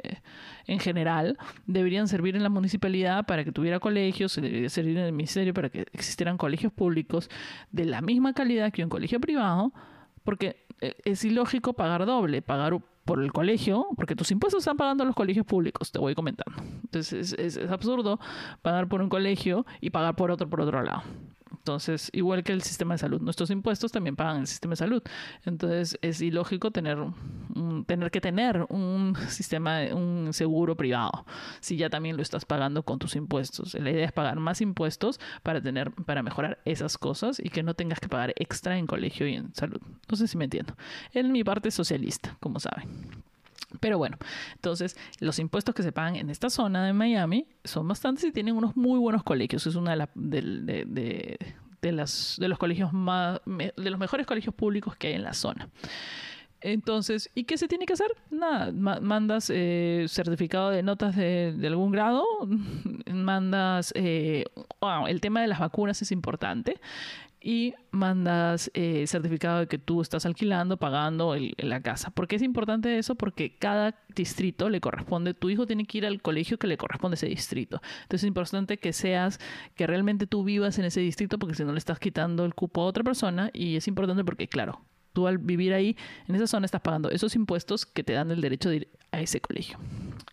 en 0.68 0.80
general, 0.80 1.38
deberían 1.66 2.08
servir 2.08 2.36
en 2.36 2.44
la 2.44 2.50
municipalidad 2.50 3.26
para 3.26 3.44
que 3.44 3.52
tuviera 3.52 3.80
colegios, 3.80 4.36
debería 4.36 4.70
servir 4.70 4.98
en 4.98 5.06
el 5.06 5.14
ministerio 5.14 5.54
para 5.54 5.70
que 5.70 5.86
existieran 5.92 6.38
colegios 6.38 6.72
públicos 6.72 7.30
de 7.72 7.86
la 7.86 8.02
misma 8.02 8.34
calidad 8.34 8.72
que 8.72 8.84
un 8.84 8.90
colegio 8.90 9.20
privado, 9.20 9.74
porque 10.24 10.66
eh, 10.82 10.96
es 11.06 11.24
ilógico 11.26 11.74
pagar 11.74 12.06
doble, 12.06 12.42
pagar 12.42 12.74
por 13.06 13.22
el 13.22 13.32
colegio, 13.34 13.88
porque 13.96 14.16
tus 14.16 14.32
impuestos 14.32 14.60
están 14.60 14.78
pagando 14.78 15.06
los 15.06 15.16
colegios 15.16 15.46
públicos, 15.46 15.92
te 15.92 16.00
voy 16.00 16.16
comentando. 16.16 16.62
Entonces 16.84 17.34
es, 17.34 17.58
es, 17.58 17.70
absurdo 17.70 18.20
pagar 18.62 18.88
por 18.88 19.02
un 19.02 19.10
colegio 19.10 19.66
y 19.82 19.90
pagar 19.90 20.16
por 20.16 20.32
otro 20.32 20.50
por 20.50 20.62
otro 20.62 20.82
lado. 20.82 21.04
Entonces, 21.54 22.10
igual 22.14 22.44
que 22.44 22.52
el 22.52 22.62
sistema 22.62 22.96
de 22.96 22.98
salud, 22.98 23.22
nuestros 23.22 23.50
impuestos 23.50 23.92
también 23.92 24.16
pagan 24.16 24.42
el 24.42 24.48
sistema 24.48 24.74
de 24.74 24.78
salud. 24.78 25.04
Entonces, 25.46 25.98
es 26.02 26.22
ilógico 26.22 26.72
tener, 26.72 27.00
un, 27.00 27.86
tener 27.86 28.12
que 28.12 28.22
tener 28.22 28.66
un 28.70 29.16
sistema, 29.30 29.80
un 29.94 30.34
seguro 30.34 30.76
privado, 30.76 31.26
si 31.60 31.78
ya 31.78 31.90
también 31.90 32.18
lo 32.18 32.22
estás 32.22 32.46
pagando 32.46 32.84
con 32.84 33.00
tus 33.00 33.16
impuestos. 33.16 33.74
La 33.76 33.92
idea 33.92 34.06
es 34.06 34.12
pagar 34.12 34.40
más 34.40 34.62
impuestos 34.62 35.20
para 35.44 35.62
tener, 35.62 35.92
para 35.92 36.24
mejorar 36.24 36.60
esas 36.66 36.98
cosas 36.98 37.40
y 37.40 37.50
que 37.50 37.64
no 37.64 37.74
tengas 37.74 38.00
que 38.00 38.10
pagar 38.10 38.34
extra 38.36 38.78
en 38.78 38.88
colegio 38.88 39.28
y 39.28 39.36
en 39.36 39.54
salud. 39.54 39.82
No 40.10 40.18
sé 40.18 40.28
si 40.28 40.38
me 40.38 40.46
entiendo. 40.46 40.76
En 41.14 41.32
mi 41.32 41.44
parte 41.44 41.72
socialista, 41.72 42.38
como 42.40 42.60
saben. 42.60 43.33
Pero 43.80 43.98
bueno, 43.98 44.18
entonces 44.56 44.96
los 45.20 45.40
impuestos 45.40 45.74
que 45.76 45.84
se 45.84 45.92
pagan 45.92 46.16
en 46.16 46.30
esta 46.30 46.50
zona 46.50 46.86
de 46.86 46.94
Miami 46.94 47.48
son 47.64 47.88
bastantes 47.88 48.24
y 48.26 48.32
tienen 48.32 48.56
unos 48.56 48.76
muy 48.76 49.00
buenos 49.00 49.24
colegios. 49.24 49.66
Es 49.68 49.76
una 49.76 49.96
de, 50.16 51.38
de, 51.82 51.92
las, 51.92 52.38
de 52.40 52.48
los 52.48 52.58
colegios 52.58 52.94
más, 52.94 53.42
de 53.46 53.90
los 53.90 54.00
mejores 54.00 54.26
colegios 54.26 54.54
públicos 54.56 54.96
que 54.96 55.08
hay 55.08 55.14
en 55.14 55.24
la 55.24 55.34
zona. 55.34 55.70
Entonces, 56.64 57.30
¿y 57.36 57.44
qué 57.44 57.58
se 57.58 57.68
tiene 57.68 57.86
que 57.86 57.94
hacer? 57.94 58.08
Nada, 58.32 58.72
mandas 58.72 59.52
eh, 59.54 60.06
certificado 60.08 60.70
de 60.70 60.82
notas 60.82 61.14
de, 61.16 61.52
de 61.52 61.68
algún 61.68 61.92
grado, 61.92 62.24
mandas, 63.14 63.92
eh, 63.96 64.46
wow, 64.80 65.08
el 65.08 65.20
tema 65.20 65.42
de 65.42 65.48
las 65.48 65.60
vacunas 65.60 66.02
es 66.02 66.12
importante 66.14 66.80
y 67.42 67.74
mandas 67.92 68.72
eh, 68.74 69.06
certificado 69.08 69.60
de 69.60 69.68
que 69.68 69.78
tú 69.78 70.00
estás 70.02 70.26
alquilando, 70.26 70.78
pagando 70.78 71.36
la 71.58 71.82
casa. 71.82 72.12
¿Por 72.12 72.30
qué 72.30 72.38
es 72.38 72.42
importante 72.42 72.98
eso? 72.98 73.16
Porque 73.16 73.58
cada 73.58 74.00
distrito 74.16 74.70
le 74.70 74.80
corresponde, 74.80 75.34
tu 75.34 75.50
hijo 75.50 75.68
tiene 75.68 75.86
que 75.86 75.98
ir 75.98 76.06
al 76.06 76.22
colegio 76.22 76.58
que 76.58 76.68
le 76.68 76.78
corresponde 76.78 77.16
a 77.16 77.18
ese 77.18 77.28
distrito. 77.28 77.82
Entonces 78.04 78.24
es 78.24 78.28
importante 78.30 78.78
que 78.78 78.94
seas, 78.94 79.40
que 79.76 79.86
realmente 79.86 80.28
tú 80.28 80.46
vivas 80.46 80.80
en 80.80 80.86
ese 80.86 81.02
distrito 81.02 81.38
porque 81.38 81.56
si 81.56 81.66
no 81.66 81.74
le 81.74 81.80
estás 81.80 82.00
quitando 82.00 82.46
el 82.46 82.56
cupo 82.56 82.82
a 82.82 82.86
otra 82.86 83.04
persona 83.04 83.50
y 83.54 83.76
es 83.76 83.90
importante 83.90 84.24
porque, 84.24 84.48
claro, 84.48 84.80
tú 85.14 85.28
al 85.28 85.38
vivir 85.38 85.74
ahí, 85.74 85.96
en 86.28 86.36
esa 86.36 86.48
zona, 86.48 86.66
estás 86.66 86.82
pagando 86.82 87.10
esos 87.10 87.36
impuestos 87.36 87.86
que 87.86 88.04
te 88.04 88.14
dan 88.14 88.32
el 88.32 88.42
derecho 88.42 88.70
de 88.70 88.76
ir 88.78 88.88
a 89.12 89.22
ese 89.22 89.40
colegio. 89.40 89.78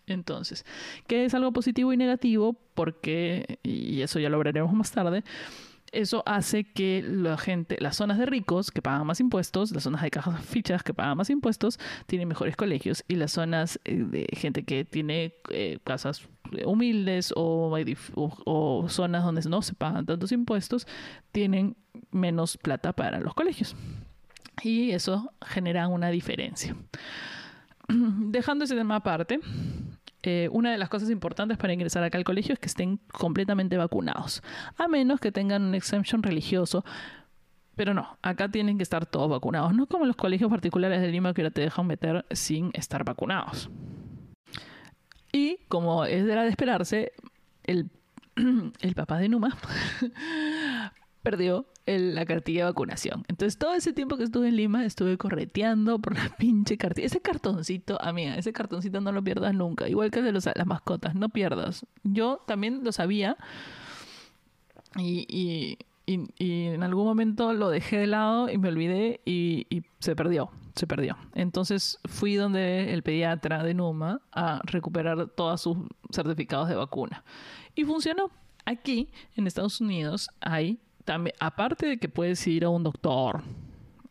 Entonces, 0.06 0.64
¿qué 1.06 1.24
es 1.24 1.34
algo 1.34 1.52
positivo 1.52 1.92
y 1.92 1.96
negativo? 1.96 2.56
Porque, 2.74 3.58
y 3.62 4.00
eso 4.02 4.18
ya 4.18 4.28
lo 4.28 4.38
veremos 4.38 4.72
más 4.72 4.90
tarde, 4.90 5.22
eso 5.92 6.22
hace 6.26 6.64
que 6.64 7.02
la 7.06 7.36
gente, 7.36 7.76
las 7.80 7.96
zonas 7.96 8.18
de 8.18 8.26
ricos 8.26 8.70
que 8.70 8.82
pagan 8.82 9.06
más 9.06 9.20
impuestos, 9.20 9.72
las 9.72 9.82
zonas 9.82 10.02
de 10.02 10.10
cajas 10.10 10.44
fichas 10.44 10.82
que 10.82 10.94
pagan 10.94 11.16
más 11.16 11.30
impuestos, 11.30 11.78
tienen 12.06 12.28
mejores 12.28 12.56
colegios 12.56 13.04
y 13.08 13.16
las 13.16 13.32
zonas 13.32 13.80
eh, 13.84 13.96
de 13.96 14.26
gente 14.32 14.64
que 14.64 14.84
tiene 14.84 15.34
eh, 15.50 15.78
casas 15.84 16.28
humildes 16.64 17.32
o, 17.36 17.76
o, 18.16 18.88
zonas 18.88 19.24
donde 19.24 19.42
no 19.48 19.62
se 19.62 19.74
pagan 19.74 20.06
tantos 20.06 20.32
impuestos, 20.32 20.86
tienen 21.32 21.76
menos 22.10 22.56
plata 22.56 22.92
para 22.92 23.20
los 23.20 23.34
colegios. 23.34 23.76
Y 24.62 24.90
eso 24.90 25.32
genera 25.44 25.88
una 25.88 26.10
diferencia. 26.10 26.76
Dejando 27.88 28.64
ese 28.64 28.76
tema 28.76 28.96
aparte, 28.96 29.40
eh, 30.22 30.48
una 30.52 30.70
de 30.70 30.78
las 30.78 30.90
cosas 30.90 31.08
importantes 31.10 31.56
para 31.56 31.72
ingresar 31.72 32.02
acá 32.02 32.18
al 32.18 32.24
colegio 32.24 32.52
es 32.52 32.58
que 32.58 32.66
estén 32.66 32.98
completamente 33.10 33.78
vacunados, 33.78 34.42
a 34.76 34.86
menos 34.86 35.18
que 35.18 35.32
tengan 35.32 35.62
un 35.62 35.74
exemption 35.74 36.22
religioso. 36.22 36.84
Pero 37.74 37.94
no, 37.94 38.18
acá 38.20 38.50
tienen 38.50 38.76
que 38.76 38.82
estar 38.82 39.06
todos 39.06 39.30
vacunados, 39.30 39.74
no 39.74 39.86
como 39.86 40.04
los 40.04 40.16
colegios 40.16 40.50
particulares 40.50 41.00
de 41.00 41.08
Lima 41.08 41.32
que 41.32 41.40
ahora 41.40 41.50
te 41.50 41.62
dejan 41.62 41.86
meter 41.86 42.26
sin 42.32 42.70
estar 42.74 43.04
vacunados. 43.04 43.70
Y 45.32 45.58
como 45.68 46.04
es 46.04 46.26
de 46.26 46.34
la 46.34 46.42
de 46.42 46.50
esperarse, 46.50 47.12
el, 47.64 47.88
el 48.80 48.94
papá 48.94 49.18
de 49.18 49.30
Numa 49.30 49.56
perdió 51.22 51.66
la 51.86 52.24
cartilla 52.24 52.60
de 52.60 52.70
vacunación. 52.70 53.24
Entonces, 53.28 53.58
todo 53.58 53.74
ese 53.74 53.92
tiempo 53.92 54.16
que 54.16 54.24
estuve 54.24 54.48
en 54.48 54.56
Lima, 54.56 54.84
estuve 54.84 55.18
correteando 55.18 55.98
por 55.98 56.14
la 56.14 56.28
pinche 56.38 56.76
cartilla. 56.78 57.06
Ese 57.06 57.20
cartoncito, 57.20 58.00
amiga, 58.00 58.36
ese 58.36 58.52
cartoncito 58.52 59.00
no 59.00 59.12
lo 59.12 59.22
pierdas 59.22 59.54
nunca. 59.54 59.88
Igual 59.88 60.10
que 60.10 60.20
el 60.20 60.26
de 60.26 60.32
los, 60.32 60.46
las 60.46 60.66
mascotas, 60.66 61.14
no 61.14 61.28
pierdas. 61.28 61.86
Yo 62.04 62.42
también 62.46 62.84
lo 62.84 62.92
sabía. 62.92 63.36
Y, 64.96 65.26
y, 65.28 65.78
y, 66.06 66.66
en 66.66 66.82
algún 66.82 67.04
momento 67.04 67.52
lo 67.52 67.70
dejé 67.70 67.98
de 67.98 68.06
lado 68.06 68.50
y 68.50 68.58
me 68.58 68.68
olvidé 68.68 69.20
y, 69.24 69.66
y 69.70 69.82
se 70.00 70.16
perdió 70.16 70.50
se 70.74 70.86
perdió. 70.86 71.16
Entonces 71.34 71.98
fui 72.04 72.36
donde 72.36 72.92
el 72.94 73.02
pediatra 73.02 73.62
de 73.62 73.74
Numa 73.74 74.22
a 74.32 74.60
recuperar 74.64 75.28
todos 75.28 75.60
sus 75.60 75.76
certificados 76.12 76.68
de 76.68 76.76
vacuna. 76.76 77.24
Y 77.74 77.84
funcionó. 77.84 78.30
Aquí, 78.66 79.08
en 79.36 79.46
Estados 79.46 79.80
Unidos, 79.80 80.28
hay 80.40 80.78
también, 81.10 81.34
aparte 81.40 81.86
de 81.86 81.98
que 81.98 82.08
puedes 82.08 82.46
ir 82.46 82.64
a 82.64 82.68
un 82.68 82.84
doctor, 82.84 83.42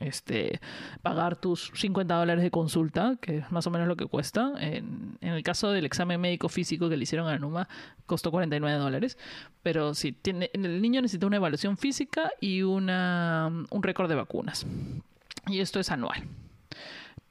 este, 0.01 0.59
pagar 1.01 1.37
tus 1.37 1.71
50 1.73 2.13
dólares 2.13 2.43
de 2.43 2.51
consulta, 2.51 3.15
que 3.21 3.37
es 3.37 3.51
más 3.53 3.65
o 3.67 3.69
menos 3.69 3.87
lo 3.87 3.95
que 3.95 4.05
cuesta. 4.05 4.51
En, 4.59 5.17
el 5.21 5.41
caso 5.41 5.71
del 5.71 5.85
examen 5.85 6.19
médico 6.19 6.49
físico 6.49 6.89
que 6.89 6.97
le 6.97 7.03
hicieron 7.03 7.29
a 7.29 7.39
Numa, 7.39 7.69
costó 8.05 8.31
49 8.31 8.77
dólares. 8.79 9.17
Pero 9.63 9.93
sí, 9.93 10.11
tiene, 10.11 10.51
el 10.51 10.81
niño 10.81 11.01
necesita 11.01 11.25
una 11.25 11.37
evaluación 11.37 11.77
física 11.77 12.31
y 12.41 12.63
una, 12.63 13.49
un 13.69 13.81
récord 13.81 14.09
de 14.09 14.15
vacunas. 14.15 14.67
Y 15.47 15.61
esto 15.61 15.79
es 15.79 15.91
anual. 15.91 16.23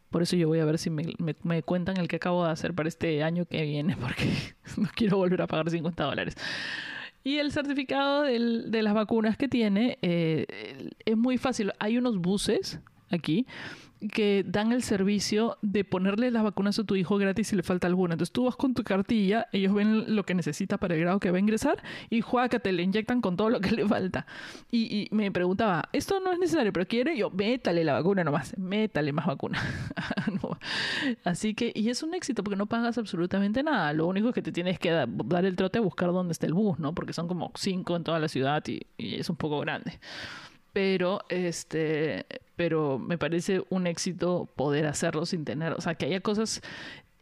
Por 0.09 0.23
eso 0.23 0.35
yo 0.35 0.49
voy 0.49 0.61
a 0.61 0.65
ver 0.65 0.79
si 0.79 0.89
me, 0.89 1.15
me, 1.43 1.63
cuentan 1.63 1.99
el 1.99 2.09
que 2.09 2.17
acabo 2.17 2.47
de 2.47 2.53
hacer 2.53 2.73
para 2.73 2.89
este 2.89 3.23
año 3.23 3.45
que 3.45 3.61
viene, 3.65 3.99
porque 3.99 4.33
no 4.79 4.89
quiero 4.95 5.19
volver 5.19 5.43
a 5.43 5.47
pagar 5.47 5.69
50 5.69 6.05
dólares. 6.05 6.37
Y 7.25 7.39
el 7.39 7.53
certificado 7.53 8.23
de 8.23 8.83
las 8.83 8.95
vacunas 8.95 9.37
que 9.37 9.49
tiene 9.49 9.99
eh, 10.03 10.91
es 11.05 11.17
muy 11.17 11.37
fácil. 11.37 11.73
Hay 11.79 11.99
unos 11.99 12.19
buses 12.19 12.81
aquí 13.11 13.47
que 14.13 14.45
dan 14.47 14.73
el 14.73 14.83
servicio 14.83 15.59
de 15.63 15.85
ponerle 15.85 16.31
las 16.31 16.43
vacunas 16.43 16.79
a 16.79 16.85
tu 16.85 16.95
hijo 16.95 17.19
gratis 17.19 17.49
si 17.49 17.57
le 17.57 17.63
falta 17.63 17.87
alguna. 17.87 18.15
Entonces 18.15 18.33
tú 18.33 18.45
vas 18.45 18.57
con 18.57 18.75
tu 18.75 18.85
cartilla, 18.85 19.49
ellos 19.53 19.75
ven 19.75 20.15
lo 20.15 20.25
que 20.25 20.35
necesita 20.35 20.79
para 20.79 20.95
el 20.95 21.01
grado 21.01 21.21
que 21.21 21.31
va 21.31 21.37
a 21.37 21.41
ingresar 21.41 21.83
y 22.11 22.21
juega 22.21 22.49
te 22.59 22.73
le 22.73 22.83
inyectan 22.83 23.21
con 23.21 23.37
todo 23.37 23.51
lo 23.51 23.61
que 23.61 23.71
le 23.77 23.87
falta. 23.87 24.27
Y, 24.71 25.09
me 25.11 25.31
preguntaba, 25.33 25.89
esto 25.93 26.21
no 26.21 26.33
es 26.33 26.39
necesario, 26.39 26.73
pero 26.73 26.87
quiere 26.87 27.17
yo, 27.17 27.31
métale 27.31 27.85
la 27.85 27.95
vacuna 27.95 28.25
nomás, 28.25 28.57
métale 28.59 29.13
más 29.13 29.27
vacuna. 29.27 29.61
Así 31.25 31.55
que, 31.55 31.73
y 31.75 31.91
es 31.91 32.03
un 32.03 32.15
éxito 32.15 32.45
porque 32.45 32.57
no 32.57 32.67
pagas 32.67 32.99
absolutamente 32.99 33.63
nada. 33.63 33.93
Lo 33.93 34.07
único 34.07 34.33
que 34.33 34.43
te 34.43 34.53
tienes 34.53 34.79
que 34.79 34.91
dar 34.91 35.45
el 35.45 35.57
trote 35.57 35.79
a 35.79 35.83
buscar 35.83 36.13
dónde 36.13 36.33
está 36.33 36.47
el 36.47 36.55
bus, 36.55 36.79
¿no? 36.79 36.95
Porque 36.95 37.13
son 37.13 37.29
como 37.29 37.53
cinco 37.55 37.97
en 37.97 38.05
toda 38.05 38.19
la 38.19 38.29
ciudad 38.29 38.63
y 38.67 38.81
es 38.99 39.29
un 39.31 39.37
poco 39.37 39.61
grande 39.61 39.99
pero 40.73 41.21
este 41.29 42.27
pero 42.57 42.99
me 42.99 43.19
parece 43.19 43.63
un 43.71 43.87
éxito 43.87 44.49
poder 44.57 44.87
hacerlo 44.87 45.27
sin 45.27 45.45
tener, 45.45 45.73
o 45.75 45.81
sea, 45.81 45.95
que 45.95 46.07
haya 46.07 46.21
cosas 46.21 46.61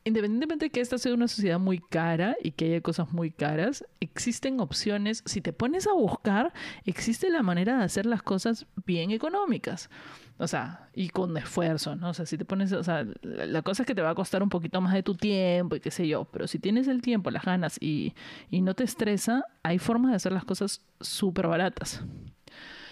independientemente 0.07 0.67
de 0.67 0.71
que 0.71 0.81
esta 0.81 0.99
sea 0.99 1.12
una 1.12 1.26
sociedad 1.26 1.59
muy 1.59 1.81
cara 1.81 2.37
y 2.41 2.53
que 2.53 2.67
haya 2.67 2.81
cosas 2.81 3.12
muy 3.12 3.33
caras, 3.33 3.85
existen 3.99 4.61
opciones. 4.61 5.25
Si 5.26 5.41
te 5.41 5.53
pones 5.53 5.88
a 5.88 5.95
buscar, 5.95 6.55
existe 6.85 7.29
la 7.29 7.43
manera 7.43 7.76
de 7.76 7.85
hacer 7.85 8.07
las 8.07 8.23
cosas 8.23 8.67
bien 8.87 9.11
económicas. 9.11 9.91
O 10.38 10.47
sea, 10.47 10.91
y 10.95 11.09
con 11.09 11.37
esfuerzo, 11.37 11.97
¿no? 11.97 12.11
O 12.11 12.15
sea, 12.15 12.25
si 12.25 12.38
te 12.38 12.45
pones, 12.45 12.73
o 12.73 12.85
sea, 12.85 13.05
la 13.23 13.62
cosa 13.62 13.83
es 13.83 13.87
que 13.87 13.97
te 13.97 14.03
va 14.03 14.11
a 14.11 14.15
costar 14.15 14.45
un 14.45 14.49
poquito 14.49 14.81
más 14.81 14.95
de 14.95 15.03
tu 15.03 15.17
tiempo 15.17 15.75
y 15.75 15.81
qué 15.81 15.91
sé 15.91 16.07
yo, 16.07 16.25
pero 16.26 16.47
si 16.47 16.61
tienes 16.61 16.87
el 16.87 17.03
tiempo, 17.03 17.33
las 17.33 17.45
ganas 17.45 17.76
y, 17.81 18.15
y 18.49 18.61
no 18.61 18.75
te 18.75 18.85
estresa, 18.85 19.45
hay 19.65 19.81
formas 19.81 20.12
de 20.12 20.17
hacer 20.17 20.31
las 20.31 20.45
cosas 20.45 20.83
súper 21.00 21.49
baratas. 21.49 22.05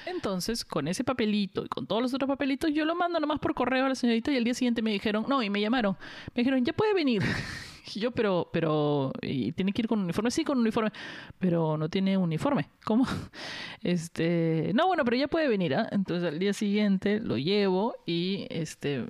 Entonces, 0.06 0.64
con 0.64 0.88
ese 0.88 1.04
papelito 1.04 1.64
y 1.64 1.68
con 1.68 1.86
todos 1.86 2.02
los 2.02 2.14
otros 2.14 2.28
papelitos, 2.28 2.72
yo 2.72 2.84
lo 2.84 2.94
mando 2.94 3.20
nomás 3.20 3.38
por 3.38 3.54
correo 3.54 3.86
a 3.86 3.88
la 3.88 3.94
señorita 3.94 4.32
y 4.32 4.36
el 4.36 4.44
día 4.44 4.54
siguiente 4.54 4.82
me 4.82 4.92
dijeron, 4.92 5.24
no, 5.28 5.42
y 5.42 5.50
me 5.50 5.60
llamaron, 5.60 5.96
me 6.34 6.42
dijeron, 6.42 6.64
ya 6.64 6.72
puede 6.72 6.94
venir. 6.94 7.22
Y 7.94 8.00
yo, 8.00 8.12
pero, 8.12 8.48
pero, 8.50 9.12
¿y 9.20 9.52
tiene 9.52 9.72
que 9.72 9.82
ir 9.82 9.88
con 9.88 10.00
uniforme? 10.00 10.30
Sí, 10.30 10.42
con 10.42 10.58
uniforme, 10.58 10.90
pero 11.38 11.76
no 11.76 11.88
tiene 11.90 12.16
uniforme. 12.16 12.70
¿Cómo? 12.84 13.06
Este, 13.82 14.72
no, 14.74 14.86
bueno, 14.86 15.04
pero 15.04 15.18
ya 15.18 15.28
puede 15.28 15.46
venir, 15.46 15.74
¿ah? 15.74 15.86
Entonces 15.92 16.26
al 16.26 16.38
día 16.38 16.54
siguiente 16.54 17.20
lo 17.20 17.36
llevo 17.36 17.96
y, 18.06 18.46
este, 18.48 19.04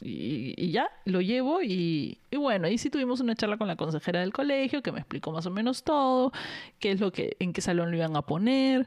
y, 0.00 0.70
ya, 0.70 0.88
lo 1.04 1.20
llevo 1.20 1.60
y, 1.62 2.18
y 2.30 2.36
bueno, 2.36 2.68
ahí 2.68 2.78
sí 2.78 2.90
tuvimos 2.90 3.18
una 3.18 3.34
charla 3.34 3.56
con 3.56 3.66
la 3.66 3.74
consejera 3.74 4.20
del 4.20 4.32
colegio 4.32 4.82
que 4.82 4.92
me 4.92 5.00
explicó 5.00 5.32
más 5.32 5.46
o 5.46 5.50
menos 5.50 5.82
todo, 5.82 6.32
qué 6.78 6.92
es 6.92 7.00
lo 7.00 7.10
que, 7.10 7.36
en 7.40 7.52
qué 7.52 7.60
salón 7.60 7.90
lo 7.90 7.96
iban 7.96 8.16
a 8.16 8.22
poner. 8.22 8.86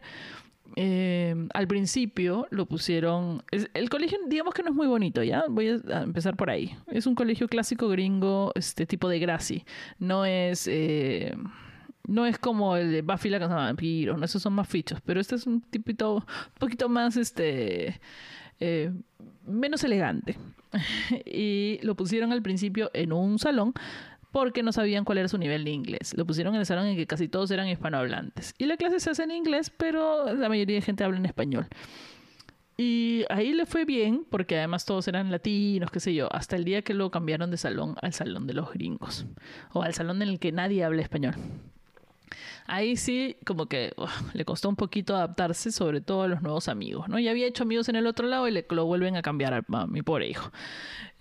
Eh, 0.76 1.36
al 1.54 1.68
principio 1.68 2.48
lo 2.50 2.66
pusieron. 2.66 3.44
el 3.52 3.90
colegio, 3.90 4.18
digamos 4.28 4.54
que 4.54 4.64
no 4.64 4.70
es 4.70 4.76
muy 4.76 4.88
bonito, 4.88 5.24
¿ya? 5.24 5.44
Voy 5.50 5.82
a, 5.92 6.02
empezar 6.02 6.36
por 6.36 6.50
ahí. 6.50 6.76
Es 6.92 7.06
un 7.06 7.16
colegio 7.16 7.48
clásico 7.48 7.88
gringo, 7.90 8.52
este 8.56 8.86
tipo 8.86 9.08
de 9.10 9.20
Gracie. 9.20 9.66
No 10.00 10.26
es. 10.26 10.68
Eh, 10.68 11.36
no 12.08 12.26
es 12.26 12.38
como 12.38 12.76
el 12.76 12.92
de 12.92 13.02
Buffy 13.02 13.30
la 13.30 13.40
de 13.40 13.48
vampiros, 13.48 14.18
¿no? 14.18 14.26
esos 14.26 14.42
son 14.42 14.54
más 14.54 14.68
fichos, 14.68 15.00
pero 15.06 15.22
este 15.22 15.36
es 15.36 15.48
un 15.48 15.62
tipito 15.62 16.16
un 16.16 16.24
poquito 16.60 16.90
más 16.90 17.16
este 17.16 18.02
eh, 18.60 18.92
menos 19.46 19.84
elegante. 19.84 20.38
y 21.26 21.80
lo 21.84 21.96
pusieron 21.96 22.32
al 22.32 22.42
principio 22.42 22.90
en 22.94 23.14
un 23.14 23.40
salón 23.40 23.74
porque 24.34 24.64
no 24.64 24.72
sabían 24.72 25.06
cuál 25.06 25.20
era 25.20 25.28
su 25.28 25.38
nivel 25.38 25.64
de 25.64 25.70
inglés. 25.70 26.16
Lo 26.18 26.26
pusieron 26.26 26.56
en 26.56 26.62
el 26.62 26.66
salón 26.66 26.88
en 26.88 26.98
que 26.98 27.06
casi 27.06 27.28
todos 27.28 27.52
eran 27.52 27.70
hispanohablantes. 27.70 28.56
Y 28.58 28.66
la 28.66 28.78
clase 28.78 29.00
se 29.00 29.12
hace 29.12 29.24
en 29.24 29.32
inglés, 29.32 29.70
pero 29.70 30.34
la 30.34 30.50
mayoría 30.50 30.76
de 30.76 30.82
gente 30.82 31.04
habla 31.04 31.20
en 31.20 31.28
español. 31.28 31.68
Y 32.76 33.26
ahí 33.30 33.54
le 33.54 33.68
fue 33.68 33.86
bien, 33.86 34.26
porque 34.28 34.58
además 34.58 34.86
todos 34.86 35.08
eran 35.08 35.30
latinos, 35.30 35.92
qué 35.92 36.00
sé 36.00 36.16
yo, 36.16 36.34
hasta 36.34 36.56
el 36.56 36.66
día 36.66 36.82
que 36.82 36.96
lo 36.96 37.12
cambiaron 37.12 37.52
de 37.52 37.58
salón 37.58 37.96
al 38.02 38.14
salón 38.14 38.48
de 38.48 38.56
los 38.56 38.74
gringos, 38.74 39.28
o 39.72 39.84
al 39.84 39.94
salón 39.94 40.20
en 40.24 40.30
el 40.30 40.40
que 40.40 40.52
nadie 40.52 40.84
habla 40.84 41.04
español. 41.04 41.36
Ahí 42.66 42.96
sí, 42.96 43.38
como 43.46 43.68
que 43.68 43.94
le 44.34 44.46
costó 44.46 44.70
un 44.70 44.76
poquito 44.76 45.16
adaptarse, 45.16 45.72
sobre 45.72 46.02
todo 46.02 46.24
a 46.24 46.28
los 46.28 46.42
nuevos 46.42 46.68
amigos, 46.68 47.08
¿no? 47.10 47.20
Ya 47.20 47.32
había 47.32 47.48
hecho 47.48 47.64
amigos 47.64 47.90
en 47.90 47.96
el 47.96 48.08
otro 48.08 48.28
lado 48.28 48.48
y 48.48 48.52
le 48.52 48.66
lo 48.70 48.86
vuelven 48.86 49.16
a 49.16 49.22
cambiar 49.22 49.54
a, 49.54 49.88
mi 49.88 50.02
pobre 50.02 50.30
hijo. 50.30 50.52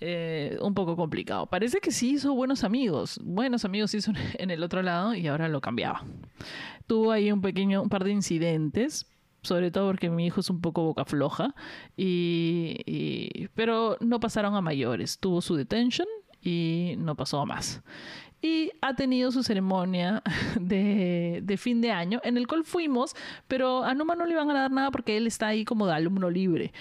Eh, 0.01 0.59
un 0.61 0.75
poco 0.75 0.97
complicado. 0.97 1.47
Parece 1.47 1.79
que 1.79 1.93
sí 1.93 2.13
hizo 2.13 2.35
buenos 2.35 2.65
amigos, 2.65 3.21
buenos 3.23 3.65
amigos 3.65 3.95
hizo 3.95 4.13
en 4.35 4.51
el 4.51 4.63
otro 4.63 4.83
lado 4.83 5.15
y 5.15 5.27
ahora 5.29 5.49
lo 5.49 5.61
cambiaba. 5.61 6.05
Tuvo 6.87 7.13
ahí 7.13 7.31
un 7.31 7.41
pequeño, 7.41 7.83
un 7.83 7.89
par 7.89 8.05
de 8.05 8.11
incidentes, 8.11 9.07
sobre 9.43 9.71
todo 9.71 9.89
porque 9.89 10.11
mi 10.11 10.27
hijo 10.27 10.41
es 10.41 10.51
un 10.51 10.61
poco 10.61 10.83
boca 10.83 11.05
floja, 11.05 11.55
y, 11.97 13.49
pero 13.55 13.97
no 14.01 14.21
pasaron 14.21 14.55
a 14.55 14.61
mayores. 14.61 15.19
Tuvo 15.19 15.41
su 15.41 15.57
detention 15.57 16.07
y 16.43 16.95
no 16.99 17.15
pasó 17.15 17.41
a 17.41 17.47
más 17.47 17.83
y 18.43 18.73
ha 18.81 18.95
tenido 18.95 19.31
su 19.31 19.45
ceremonia 19.45 20.23
de, 20.61 21.57
fin 21.57 21.81
de 21.81 21.93
año 21.93 22.21
en 22.25 22.37
el 22.37 22.49
cual 22.49 22.65
fuimos, 22.65 23.15
pero 23.47 23.85
a 23.85 23.95
Numa 23.95 24.17
no 24.17 24.27
le 24.27 24.33
iban 24.33 24.51
a 24.51 24.55
dar 24.55 24.71
nada 24.73 24.91
porque 24.91 25.17
él 25.17 25.29
está 25.29 25.47
ahí 25.47 25.65
como 25.65 25.87
de 25.87 25.95
alumno 25.95 26.29
libre. 26.29 26.73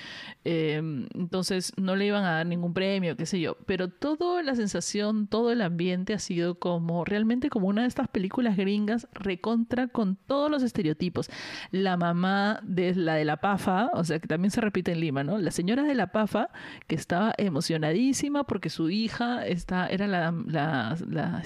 Em, 0.44 1.08
entonces 1.13 1.72
no 1.77 1.96
le 1.96 2.08
iban 2.08 2.24
a 2.24 2.32
dar 2.32 2.48
ningún 2.48 2.74
premio, 2.74 3.15
qué 3.15 3.27
sé 3.27 3.39
yo. 3.39 3.58
Pero 3.68 3.89
toda 3.89 4.41
la 4.41 4.56
sensación, 4.56 5.27
todo 5.27 5.51
el 5.51 5.62
ambiente 5.62 6.15
ha 6.15 6.20
sido 6.20 6.56
como 6.56 7.06
realmente 7.06 7.51
como 7.51 7.68
una 7.68 7.84
de 7.84 7.89
estas 7.89 8.08
películas 8.08 8.58
gringas 8.58 9.08
recontra 9.13 9.88
con 9.88 10.15
todos 10.15 10.50
los 10.50 10.63
estereotipos. 10.63 11.30
La 11.70 11.96
mamá 11.96 12.60
de 12.63 12.96
la 12.96 13.15
de 13.15 13.25
la 13.25 13.38
PAFA, 13.38 13.91
o 13.94 14.03
sea 14.03 14.18
que 14.18 14.27
también 14.27 14.50
se 14.50 14.62
repite 14.62 14.94
en 14.94 15.00
Lima, 15.00 15.24
¿no? 15.24 15.38
La 15.38 15.51
señora 15.51 15.84
de 15.84 15.94
la 15.94 16.12
PAFA 16.12 16.50
que 16.88 16.96
estaba 16.96 17.36
emocionadísima 17.38 18.46
porque 18.46 18.72
su 18.72 18.89
hija 18.89 19.46
está, 19.46 19.86
era 19.88 20.08
la 20.08 20.32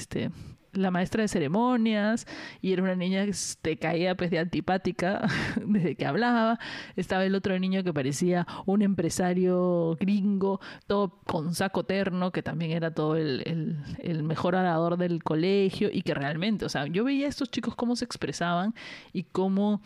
este, 0.05 0.29
la 0.73 0.91
maestra 0.91 1.23
de 1.23 1.27
ceremonias 1.27 2.27
y 2.61 2.73
era 2.73 2.83
una 2.83 2.95
niña 2.95 3.25
que 3.25 3.33
te 3.61 3.77
caía 3.77 4.15
pues 4.15 4.29
de 4.29 4.37
antipática 4.37 5.27
desde 5.65 5.95
que 5.95 6.05
hablaba. 6.05 6.59
Estaba 6.95 7.25
el 7.25 7.33
otro 7.33 7.57
niño 7.57 7.83
que 7.83 7.91
parecía 7.91 8.45
un 8.67 8.83
empresario 8.83 9.95
gringo, 9.99 10.59
todo 10.85 11.21
con 11.25 11.55
saco 11.55 11.85
terno, 11.85 12.31
que 12.31 12.43
también 12.43 12.71
era 12.71 12.93
todo 12.93 13.15
el, 13.15 13.77
el, 13.99 14.23
mejor 14.23 14.55
orador 14.55 14.97
del 14.97 15.23
colegio 15.23 15.89
y 15.91 16.03
que 16.03 16.13
realmente, 16.13 16.65
o 16.65 16.69
sea, 16.69 16.85
yo 16.85 17.03
veía 17.03 17.25
a 17.25 17.29
estos 17.29 17.49
chicos 17.49 17.75
cómo 17.75 17.95
se 17.95 18.05
expresaban 18.05 18.75
y 19.11 19.23
cómo 19.23 19.81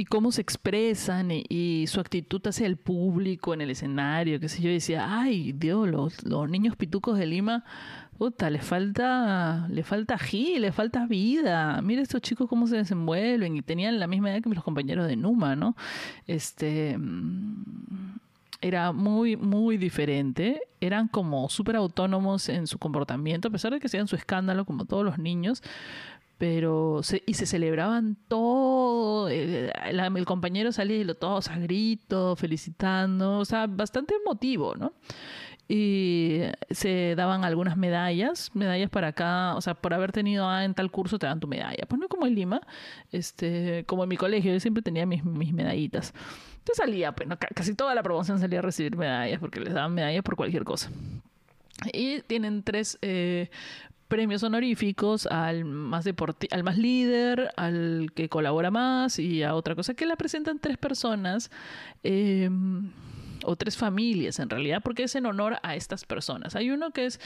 y 0.00 0.04
cómo 0.04 0.32
se 0.32 0.40
expresan 0.40 1.30
y, 1.30 1.86
su 1.86 2.00
actitud 2.00 2.40
hacia 2.46 2.66
el 2.66 2.76
público 2.76 3.54
en 3.54 3.60
el 3.60 3.70
escenario, 3.70 4.40
qué 4.40 4.48
sé 4.48 4.62
yo, 4.62 4.70
decía, 4.70 5.20
ay 5.20 5.52
Dios, 5.52 5.88
los, 5.88 6.24
los 6.24 6.48
niños 6.48 6.76
pitucos 6.76 7.18
de 7.18 7.26
Lima 7.26 7.64
puta, 8.20 8.50
le 8.50 8.60
falta, 8.60 9.66
le 9.70 9.82
falta 9.82 10.18
gil, 10.18 10.60
le 10.60 10.72
falta 10.72 11.06
vida. 11.06 11.80
Mira 11.80 12.02
estos 12.02 12.20
chicos 12.20 12.50
cómo 12.50 12.66
se 12.66 12.76
desenvuelven 12.76 13.56
y 13.56 13.62
tenían 13.62 13.98
la 13.98 14.06
misma 14.06 14.30
edad 14.30 14.42
que 14.42 14.50
los 14.50 14.62
compañeros 14.62 15.06
de 15.06 15.16
Numa, 15.16 15.56
¿no? 15.56 15.74
Este 16.26 16.98
mm, 16.98 18.18
era 18.60 18.92
muy, 18.92 19.36
muy 19.38 19.78
diferente. 19.78 20.60
Eran 20.82 21.08
como 21.08 21.48
súper 21.48 21.76
autónomos 21.76 22.50
en 22.50 22.66
su 22.66 22.78
comportamiento, 22.78 23.48
a 23.48 23.50
pesar 23.50 23.72
de 23.72 23.80
que 23.80 23.86
hacían 23.86 24.06
su 24.06 24.16
escándalo 24.16 24.66
como 24.66 24.84
todos 24.84 25.02
los 25.02 25.16
niños. 25.16 25.62
Pero 26.40 27.02
se, 27.02 27.22
y 27.26 27.34
se 27.34 27.44
celebraban 27.44 28.16
todo, 28.26 29.28
el, 29.28 29.70
el 29.84 30.24
compañero 30.24 30.72
salía 30.72 30.96
y 30.96 31.04
lo 31.04 31.14
todos 31.14 31.48
a 31.48 31.58
gritos, 31.58 32.38
felicitando, 32.40 33.40
o 33.40 33.44
sea, 33.44 33.66
bastante 33.66 34.14
emotivo, 34.14 34.74
¿no? 34.74 34.94
y 35.68 36.40
se 36.70 37.14
daban 37.14 37.44
algunas 37.44 37.76
medallas, 37.76 38.50
medallas 38.54 38.88
para 38.88 39.12
cada, 39.12 39.54
o 39.54 39.60
sea, 39.60 39.74
por 39.74 39.92
haber 39.92 40.12
tenido 40.12 40.48
A 40.48 40.64
en 40.64 40.72
tal 40.72 40.90
curso 40.90 41.18
te 41.18 41.26
dan 41.26 41.40
tu 41.40 41.46
medalla. 41.46 41.84
Pues 41.86 42.00
no 42.00 42.08
como 42.08 42.26
en 42.26 42.34
Lima, 42.34 42.62
este, 43.12 43.84
como 43.86 44.04
en 44.04 44.08
mi 44.08 44.16
colegio, 44.16 44.50
yo 44.52 44.60
siempre 44.60 44.82
tenía 44.82 45.04
mis, 45.04 45.22
mis 45.24 45.52
medallitas. 45.52 46.14
Entonces 46.58 46.76
salía, 46.78 47.12
pues 47.12 47.28
casi 47.54 47.74
toda 47.74 47.94
la 47.94 48.02
promoción 48.02 48.40
salía 48.40 48.60
a 48.60 48.62
recibir 48.62 48.96
medallas 48.96 49.38
porque 49.38 49.60
les 49.60 49.74
daban 49.74 49.92
medallas 49.92 50.24
por 50.24 50.36
cualquier 50.36 50.64
cosa. 50.64 50.90
Y 51.92 52.20
tienen 52.22 52.62
tres 52.62 52.98
eh, 53.02 53.50
premios 54.10 54.42
honoríficos 54.42 55.26
al 55.26 55.64
más 55.64 56.04
al 56.50 56.64
más 56.64 56.76
líder, 56.76 57.50
al 57.56 58.12
que 58.14 58.28
colabora 58.28 58.70
más 58.70 59.18
y 59.18 59.42
a 59.42 59.54
otra 59.54 59.74
cosa 59.74 59.94
que 59.94 60.04
la 60.04 60.16
presentan 60.16 60.58
tres 60.58 60.76
personas. 60.76 61.50
Eh, 62.02 62.50
o 63.44 63.56
tres 63.56 63.76
familias 63.76 64.38
en 64.38 64.50
realidad, 64.50 64.82
porque 64.82 65.04
es 65.04 65.14
en 65.14 65.26
honor 65.26 65.56
a 65.62 65.74
estas 65.74 66.04
personas. 66.04 66.56
Hay 66.56 66.70
uno 66.70 66.90
que 66.90 67.06
es, 67.06 67.20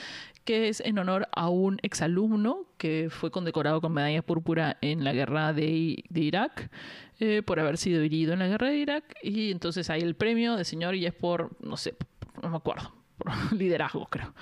que 0.44 0.68
es 0.68 0.80
en 0.80 0.98
honor 0.98 1.28
a 1.32 1.48
un 1.48 1.78
exalumno 1.82 2.66
que 2.78 3.08
fue 3.10 3.30
condecorado 3.30 3.80
con 3.80 3.92
medalla 3.92 4.22
púrpura 4.22 4.76
en 4.80 5.04
la 5.04 5.12
guerra 5.12 5.52
de, 5.52 6.04
de 6.08 6.20
Irak, 6.20 6.70
eh, 7.20 7.42
por 7.42 7.60
haber 7.60 7.78
sido 7.78 8.02
herido 8.02 8.32
en 8.32 8.38
la 8.40 8.48
guerra 8.48 8.68
de 8.68 8.76
Irak, 8.76 9.16
y 9.22 9.50
entonces 9.50 9.90
hay 9.90 10.02
el 10.02 10.14
premio 10.14 10.56
de 10.56 10.64
señor 10.64 10.94
y 10.94 11.06
es 11.06 11.14
por, 11.14 11.50
no 11.60 11.76
sé, 11.76 11.94
no 12.42 12.50
me 12.50 12.56
acuerdo, 12.56 12.92
por 13.24 13.52
liderazgo 13.52 14.06
creo. 14.06 14.34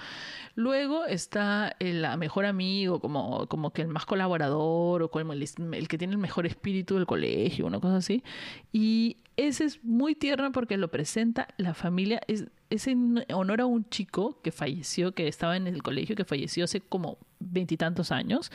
Luego 0.55 1.07
está 1.07 1.75
el 1.79 2.07
mejor 2.19 2.45
amigo, 2.45 3.01
como, 3.01 3.47
como 3.47 3.73
que 3.73 3.81
el 3.81 3.89
más 3.89 4.05
colaborador 4.05 5.03
o 5.03 5.11
como 5.11 5.33
el, 5.33 5.89
que 5.89 5.97
tiene 5.97 6.13
el 6.13 6.19
mejor 6.19 6.45
espíritu 6.47 6.97
del 6.97 7.07
colegio, 7.07 7.67
una 7.67 7.81
cosa 7.81 7.97
así. 7.97 8.23
Y 8.71 9.17
ese 9.39 9.65
es 9.65 9.83
muy 9.83 10.15
tierno 10.15 10.53
porque 10.53 10.77
lo 10.77 10.89
presenta 10.89 11.49
la 11.57 11.73
familia. 11.73 12.21
Es, 12.29 12.49
es 12.69 12.87
en 12.87 13.25
honor 13.33 13.63
a 13.63 13.67
un 13.67 13.89
chico 13.89 14.43
que 14.43 14.53
falleció, 14.53 15.13
que 15.13 15.27
estaba 15.27 15.57
en 15.57 15.67
el 15.67 15.83
colegio, 15.83 16.17
que 16.17 16.27
falleció 16.27 16.65
hace 16.65 16.83
como 16.83 17.17
veintitantos 17.41 18.13
años. 18.13 18.53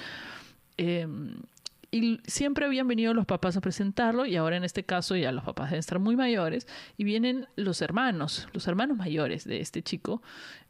Eh, 0.78 1.08
y 2.04 2.22
siempre 2.26 2.66
habían 2.66 2.88
venido 2.88 3.14
los 3.14 3.26
papás 3.26 3.58
a 3.58 3.62
presentarlo 3.62 4.26
y 4.26 4.36
ahora 4.36 4.58
en 4.58 4.64
este 4.64 4.84
caso 4.84 5.16
ya 5.16 5.32
los 5.32 5.44
papás 5.44 5.70
deben 5.70 5.80
estar 5.80 6.00
muy 6.00 6.16
mayores 6.16 6.68
y 6.98 7.04
vienen 7.04 7.48
los 7.56 7.82
hermanos, 7.82 8.48
los 8.54 8.68
hermanos 8.68 8.98
mayores 8.98 9.46
de 9.46 9.62
este 9.62 9.82
chico 9.82 10.22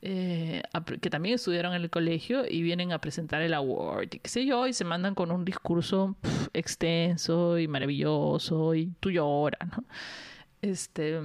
eh, 0.01 0.61
que 1.01 1.09
también 1.09 1.35
estudiaron 1.35 1.73
en 1.73 1.81
el 1.81 1.89
colegio 1.89 2.43
y 2.47 2.61
vienen 2.61 2.91
a 2.91 2.99
presentar 2.99 3.41
el 3.41 3.53
award 3.53 4.13
y 4.13 4.19
qué 4.19 4.29
sé 4.29 4.45
yo 4.45 4.67
y 4.67 4.73
se 4.73 4.85
mandan 4.85 5.15
con 5.15 5.31
un 5.31 5.45
discurso 5.45 6.15
extenso 6.53 7.57
y 7.57 7.67
maravilloso 7.67 8.75
y 8.75 8.91
tú 8.99 9.11
lloras. 9.11 9.69
Este 10.61 11.19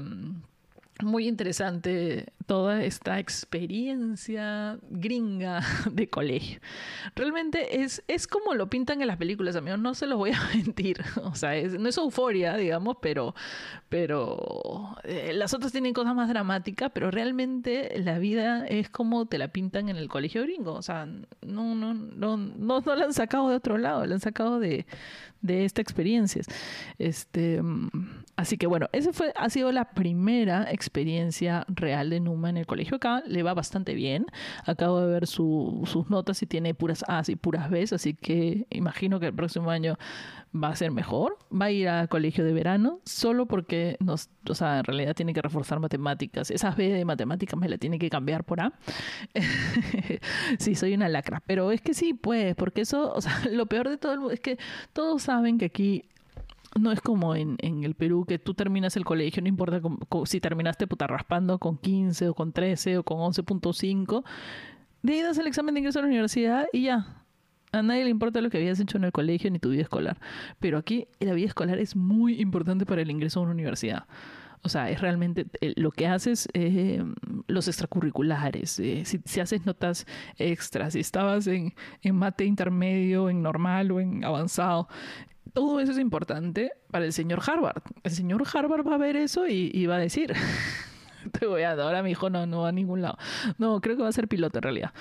muy 1.03 1.27
interesante 1.27 2.33
toda 2.47 2.83
esta 2.83 3.19
experiencia 3.19 4.79
gringa 4.91 5.63
de 5.91 6.09
colegio. 6.09 6.61
Realmente 7.15 7.83
es, 7.83 8.03
es 8.09 8.27
como 8.27 8.55
lo 8.55 8.69
pintan 8.69 9.01
en 9.01 9.07
las 9.07 9.17
películas, 9.17 9.57
amigos, 9.57 9.79
no 9.79 9.95
se 9.95 10.07
los 10.07 10.19
voy 10.19 10.33
a 10.33 10.41
mentir. 10.55 11.03
O 11.25 11.35
sea, 11.35 11.53
no 11.79 11.89
es 11.89 11.97
euforia, 11.97 12.57
digamos, 12.57 12.97
pero, 13.01 13.35
pero 13.89 14.97
eh, 15.05 15.33
las 15.35 15.55
otras 15.55 15.73
tienen 15.73 15.93
cosas 15.93 16.15
más 16.15 16.29
dramáticas, 16.29 16.91
pero 16.93 17.11
realmente 17.11 17.93
la 17.99 18.19
vida 18.19 18.67
es 18.67 18.91
como 18.91 19.27
te 19.27 19.39
la 19.39 19.49
pintan 19.49 19.89
en 19.89 19.97
el 19.97 20.09
colegio 20.09 20.43
gringo. 20.43 20.75
O 20.75 20.83
sea, 20.83 21.07
no, 21.07 21.75
no, 21.75 21.95
no, 21.95 22.37
no, 22.37 22.81
no 22.81 22.95
la 22.95 23.05
han 23.05 23.15
sacado 23.15 23.49
de 23.49 23.57
otro 23.57 23.79
lado, 23.79 24.05
la 24.07 24.15
han 24.15 24.21
sacado 24.21 24.59
de, 24.59 24.87
de 25.43 25.65
esta 25.65 25.83
experiencia. 25.83 26.43
Este, 26.99 27.61
así 28.37 28.57
que 28.57 28.67
bueno, 28.67 28.89
esa 28.93 29.13
fue, 29.13 29.33
ha 29.37 29.51
sido 29.51 29.71
la 29.73 29.93
primera 29.93 30.71
experiencia 30.71 31.67
real 31.69 32.11
de 32.11 32.21
Numa 32.33 32.51
en 32.51 32.57
el 32.57 32.67
colegio. 32.67 32.97
Acá 32.97 33.23
le 33.27 33.43
va 33.43 33.55
bastante 33.55 33.95
bien. 33.95 34.27
Acabo 34.65 35.01
de 35.01 35.07
ver 35.07 35.27
sus 35.27 36.09
notas 36.09 36.43
y 36.43 36.47
tiene 36.47 36.75
puras 36.75 37.05
A 37.09 37.23
y 37.27 37.37
puras 37.37 37.71
B, 37.71 37.83
así 37.93 38.15
que 38.15 38.67
imagino 38.71 39.21
que 39.21 39.27
el 39.27 39.35
próximo 39.35 39.71
año 39.71 39.97
va 40.55 40.69
a 40.69 40.77
ser 40.77 40.91
mejor. 40.91 41.39
Va 41.51 41.67
a 41.67 41.71
ir 41.71 41.89
al 41.89 42.09
colegio 42.09 42.45
de 42.45 42.53
verano 42.53 43.01
solo 43.05 43.47
porque 43.47 43.97
nos, 44.01 44.31
o 44.49 44.55
sea, 44.55 44.79
en 44.79 44.85
realidad 44.85 45.15
tiene 45.15 45.35
que 45.35 45.43
reforzar 45.43 45.81
matemáticas. 45.81 46.51
Esas 46.51 46.77
B 46.77 46.89
de 46.89 47.05
matemáticas 47.05 47.59
me 47.59 47.69
la 47.69 47.79
tiene 47.79 47.99
que 47.99 48.11
cambiar 48.11 48.45
por 48.45 48.61
A. 48.61 48.73
sí, 50.59 50.75
soy 50.75 50.95
una 50.95 51.09
lacra, 51.09 51.43
pero 51.47 51.71
es 51.73 51.81
que 51.81 51.95
sí, 51.95 52.15
pues, 52.15 52.55
porque 52.55 52.83
eso, 52.83 53.13
o 53.13 53.21
sea, 53.21 53.41
lo 53.51 53.67
peor 53.67 53.89
de 53.89 53.99
todo 53.99 54.31
es 54.31 54.41
que 54.41 54.59
todos 54.93 55.23
saben 55.23 55.59
que 55.59 55.67
aquí 55.67 56.05
no 56.79 56.93
es 56.93 57.01
como 57.01 57.35
en, 57.35 57.57
el 57.61 57.95
Perú 57.95 58.25
que 58.27 58.39
tú 58.39 58.55
terminas 58.55 58.97
el 58.97 59.05
colegio, 59.05 59.43
no 59.43 59.49
importa 59.49 59.81
si 60.25 60.41
terminaste 60.41 60.87
puta 60.87 61.07
raspando 61.07 61.59
con 61.59 61.77
15 61.79 62.29
o 62.29 62.35
con 62.35 62.53
13 62.53 62.99
o 62.99 63.03
con 63.03 63.19
11.5, 63.19 64.25
de 65.03 65.13
ahí 65.13 65.21
das 65.21 65.39
el 65.39 65.47
examen 65.47 65.75
de 65.75 65.81
ingreso 65.81 65.99
a 65.99 66.03
la 66.03 66.09
universidad 66.09 66.67
y 66.73 66.85
ya, 66.85 67.23
a 67.73 67.83
nadie 67.83 68.05
le 68.05 68.11
importa 68.11 68.41
lo 68.41 68.51
que 68.51 68.59
habías 68.59 68.79
hecho 68.81 68.99
en 68.99 69.05
el 69.05 69.13
colegio 69.13 69.51
ni 69.51 69.59
tu 69.59 69.71
vida 69.71 69.83
escolar. 69.83 70.19
Pero 70.61 70.79
aquí 70.79 71.09
la 71.21 71.33
vida 71.33 71.47
escolar 71.47 71.79
es 71.79 71.97
muy 71.97 72.41
importante 72.41 72.87
para 72.87 73.03
el 73.03 73.11
ingreso 73.11 73.41
a 73.41 73.45
una 73.45 73.53
universidad. 73.53 74.05
O 74.65 74.69
sea, 74.69 74.91
es 74.91 75.01
realmente 75.01 75.47
eh, 75.61 75.73
lo 75.77 75.91
que 75.91 76.07
haces, 76.07 76.49
eh, 76.53 77.03
los 77.49 77.67
extracurriculares, 77.67 78.79
eh, 78.79 79.03
si, 79.05 79.21
si, 79.25 79.41
haces 79.41 79.67
notas 79.67 80.07
extras, 80.39 80.93
si 80.93 81.01
estabas 81.01 81.49
en, 81.49 81.75
en 82.03 82.15
mate 82.15 82.45
intermedio, 82.45 83.29
en 83.29 83.43
normal 83.43 83.91
o 83.91 83.99
en 83.99 84.25
avanzado, 84.25 84.87
todo 85.53 85.81
eso 85.81 85.93
es 85.93 85.99
importante 85.99 86.73
para 86.91 87.05
el 87.05 87.13
señor 87.13 87.41
Harvard. 87.47 87.83
El 88.03 88.13
señor 88.13 88.45
Harvard 88.53 88.87
va 88.87 88.95
a 88.95 88.99
ver 88.99 89.17
eso 89.17 89.47
y, 89.47 89.71
y 89.73 89.87
va 89.87 89.97
a 89.97 90.01
decir, 90.01 90.35
Estoy 91.25 91.49
voy 91.49 91.63
Ahora 91.63 92.03
mi 92.03 92.11
hijo 92.11 92.31
no, 92.31 92.47
no 92.47 92.63
va 92.63 92.69
a 92.69 92.73
ningún 92.73 93.03
lado. 93.03 93.19
No, 93.59 93.81
creo 93.81 93.97
que 93.97 94.03
va 94.03 94.09
a 94.09 94.13
ser 94.13 94.29
piloto 94.29 94.59
en 94.59 94.63
realidad. 94.63 94.93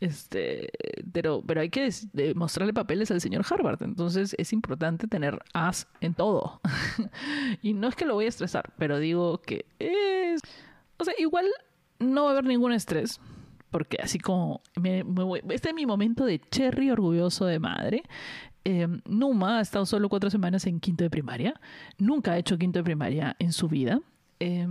Este, 0.00 0.70
pero, 1.12 1.42
pero 1.46 1.60
hay 1.60 1.70
que 1.70 1.90
mostrarle 2.34 2.72
papeles 2.72 3.10
al 3.10 3.20
señor 3.20 3.44
Harvard. 3.48 3.82
Entonces 3.82 4.34
es 4.38 4.52
importante 4.52 5.06
tener 5.06 5.38
as 5.54 5.88
en 6.00 6.14
todo. 6.14 6.60
y 7.62 7.74
no 7.74 7.88
es 7.88 7.96
que 7.96 8.04
lo 8.04 8.14
voy 8.14 8.26
a 8.26 8.28
estresar, 8.28 8.72
pero 8.78 8.98
digo 8.98 9.40
que 9.42 9.66
es. 9.78 10.40
O 10.98 11.04
sea, 11.04 11.14
igual 11.18 11.46
no 11.98 12.24
va 12.24 12.30
a 12.30 12.32
haber 12.32 12.44
ningún 12.44 12.72
estrés. 12.72 13.20
Porque 13.70 13.98
así 14.02 14.18
como 14.18 14.62
este 15.50 15.68
es 15.68 15.74
mi 15.74 15.86
momento 15.86 16.24
de 16.24 16.40
cherry 16.40 16.90
orgulloso 16.90 17.46
de 17.46 17.60
madre. 17.60 18.02
Eh, 18.64 18.86
Numa 19.06 19.58
ha 19.58 19.60
estado 19.60 19.86
solo 19.86 20.08
cuatro 20.08 20.30
semanas 20.30 20.66
en 20.66 20.80
quinto 20.80 21.04
de 21.04 21.10
primaria. 21.10 21.60
Nunca 21.98 22.32
ha 22.32 22.38
hecho 22.38 22.58
quinto 22.58 22.78
de 22.78 22.84
primaria 22.84 23.36
en 23.38 23.52
su 23.52 23.68
vida. 23.68 24.00
Eh, 24.38 24.66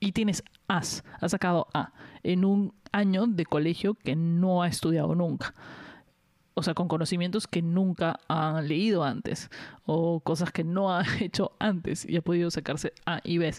y 0.00 0.12
tienes 0.12 0.42
As, 0.66 1.04
has 1.20 1.30
sacado 1.32 1.68
A 1.74 1.92
en 2.22 2.44
un 2.44 2.72
año 2.90 3.26
de 3.26 3.44
colegio 3.44 3.94
que 3.94 4.16
no 4.16 4.62
ha 4.62 4.68
estudiado 4.68 5.14
nunca. 5.14 5.54
O 6.54 6.62
sea, 6.62 6.74
con 6.74 6.88
conocimientos 6.88 7.46
que 7.46 7.62
nunca 7.62 8.18
ha 8.28 8.60
leído 8.60 9.04
antes 9.04 9.50
o 9.84 10.20
cosas 10.20 10.50
que 10.50 10.64
no 10.64 10.92
ha 10.92 11.04
hecho 11.20 11.52
antes 11.58 12.04
y 12.08 12.16
ha 12.16 12.22
podido 12.22 12.50
sacarse 12.50 12.92
A 13.06 13.20
y 13.22 13.38
B. 13.38 13.54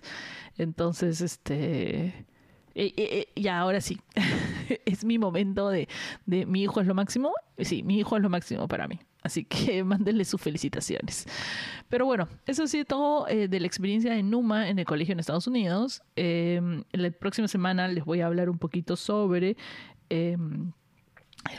Entonces, 0.57 1.21
este... 1.21 2.25
Eh, 2.73 2.93
eh, 2.95 2.95
eh, 2.95 3.27
y 3.35 3.47
ahora 3.49 3.81
sí, 3.81 3.99
es 4.85 5.03
mi 5.03 5.19
momento 5.19 5.69
de, 5.69 5.89
de 6.25 6.45
mi 6.45 6.63
hijo 6.63 6.79
es 6.79 6.87
lo 6.87 6.95
máximo. 6.95 7.33
Sí, 7.57 7.83
mi 7.83 7.99
hijo 7.99 8.15
es 8.15 8.23
lo 8.23 8.29
máximo 8.29 8.67
para 8.67 8.87
mí. 8.87 8.99
Así 9.21 9.45
que 9.45 9.83
mándenle 9.83 10.25
sus 10.25 10.41
felicitaciones. 10.41 11.27
Pero 11.89 12.05
bueno, 12.05 12.27
eso 12.45 12.67
sí 12.67 12.85
todo 12.85 13.27
eh, 13.27 13.47
de 13.47 13.59
la 13.59 13.67
experiencia 13.67 14.13
de 14.13 14.23
Numa 14.23 14.69
en 14.69 14.79
el 14.79 14.85
colegio 14.85 15.13
en 15.13 15.19
Estados 15.19 15.47
Unidos. 15.47 16.01
Em, 16.15 16.83
la 16.91 17.11
próxima 17.11 17.47
semana 17.47 17.87
les 17.87 18.05
voy 18.05 18.21
a 18.21 18.27
hablar 18.27 18.49
un 18.49 18.57
poquito 18.57 18.95
sobre 18.95 19.57
em, 20.09 20.71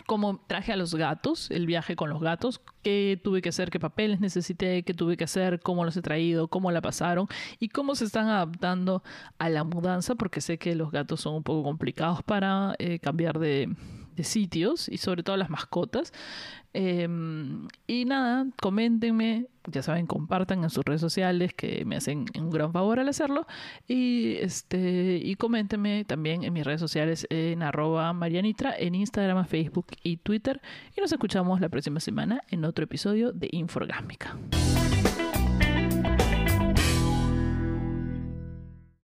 cómo 0.06 0.40
traje 0.46 0.72
a 0.72 0.76
los 0.76 0.94
gatos, 0.94 1.50
el 1.50 1.66
viaje 1.66 1.96
con 1.96 2.10
los 2.10 2.20
gatos, 2.20 2.60
qué 2.82 3.20
tuve 3.22 3.42
que 3.42 3.48
hacer, 3.48 3.70
qué 3.70 3.80
papeles 3.80 4.20
necesité, 4.20 4.82
qué 4.84 4.94
tuve 4.94 5.16
que 5.16 5.24
hacer, 5.24 5.60
cómo 5.60 5.84
los 5.84 5.96
he 5.96 6.02
traído, 6.02 6.48
cómo 6.48 6.70
la 6.70 6.80
pasaron 6.80 7.26
y 7.58 7.68
cómo 7.68 7.94
se 7.94 8.04
están 8.04 8.28
adaptando 8.28 9.02
a 9.38 9.48
la 9.48 9.64
mudanza, 9.64 10.14
porque 10.14 10.40
sé 10.40 10.58
que 10.58 10.74
los 10.74 10.90
gatos 10.90 11.20
son 11.20 11.34
un 11.34 11.42
poco 11.42 11.62
complicados 11.64 12.22
para 12.22 12.74
eh, 12.78 12.98
cambiar 13.00 13.38
de, 13.38 13.74
de 14.16 14.24
sitios 14.24 14.88
y 14.88 14.98
sobre 14.98 15.22
todo 15.22 15.36
las 15.36 15.50
mascotas. 15.50 16.12
Em, 16.74 17.68
y 17.86 18.06
nada, 18.06 18.46
coméntenme, 18.60 19.46
ya 19.66 19.82
saben, 19.82 20.06
compartan 20.06 20.62
en 20.64 20.70
sus 20.70 20.84
redes 20.84 21.02
sociales 21.02 21.52
que 21.52 21.84
me 21.84 21.96
hacen 21.96 22.24
un 22.38 22.50
gran 22.50 22.72
favor 22.72 22.98
al 22.98 23.08
hacerlo. 23.08 23.46
Y 23.86 24.36
este, 24.36 25.20
y 25.22 25.34
coméntenme 25.36 26.04
también 26.04 26.44
en 26.44 26.52
mis 26.52 26.64
redes 26.64 26.80
sociales 26.80 27.26
en 27.30 27.62
arroba 27.62 28.12
Marianitra, 28.12 28.74
en 28.76 28.94
Instagram, 28.94 29.46
Facebook 29.46 29.86
y 30.02 30.16
Twitter. 30.16 30.62
Y 30.96 31.00
nos 31.00 31.12
escuchamos 31.12 31.60
la 31.60 31.68
próxima 31.68 32.00
semana 32.00 32.42
en 32.50 32.64
otro 32.64 32.84
episodio 32.84 33.32
de 33.32 33.48
Inforgámica. 33.52 34.36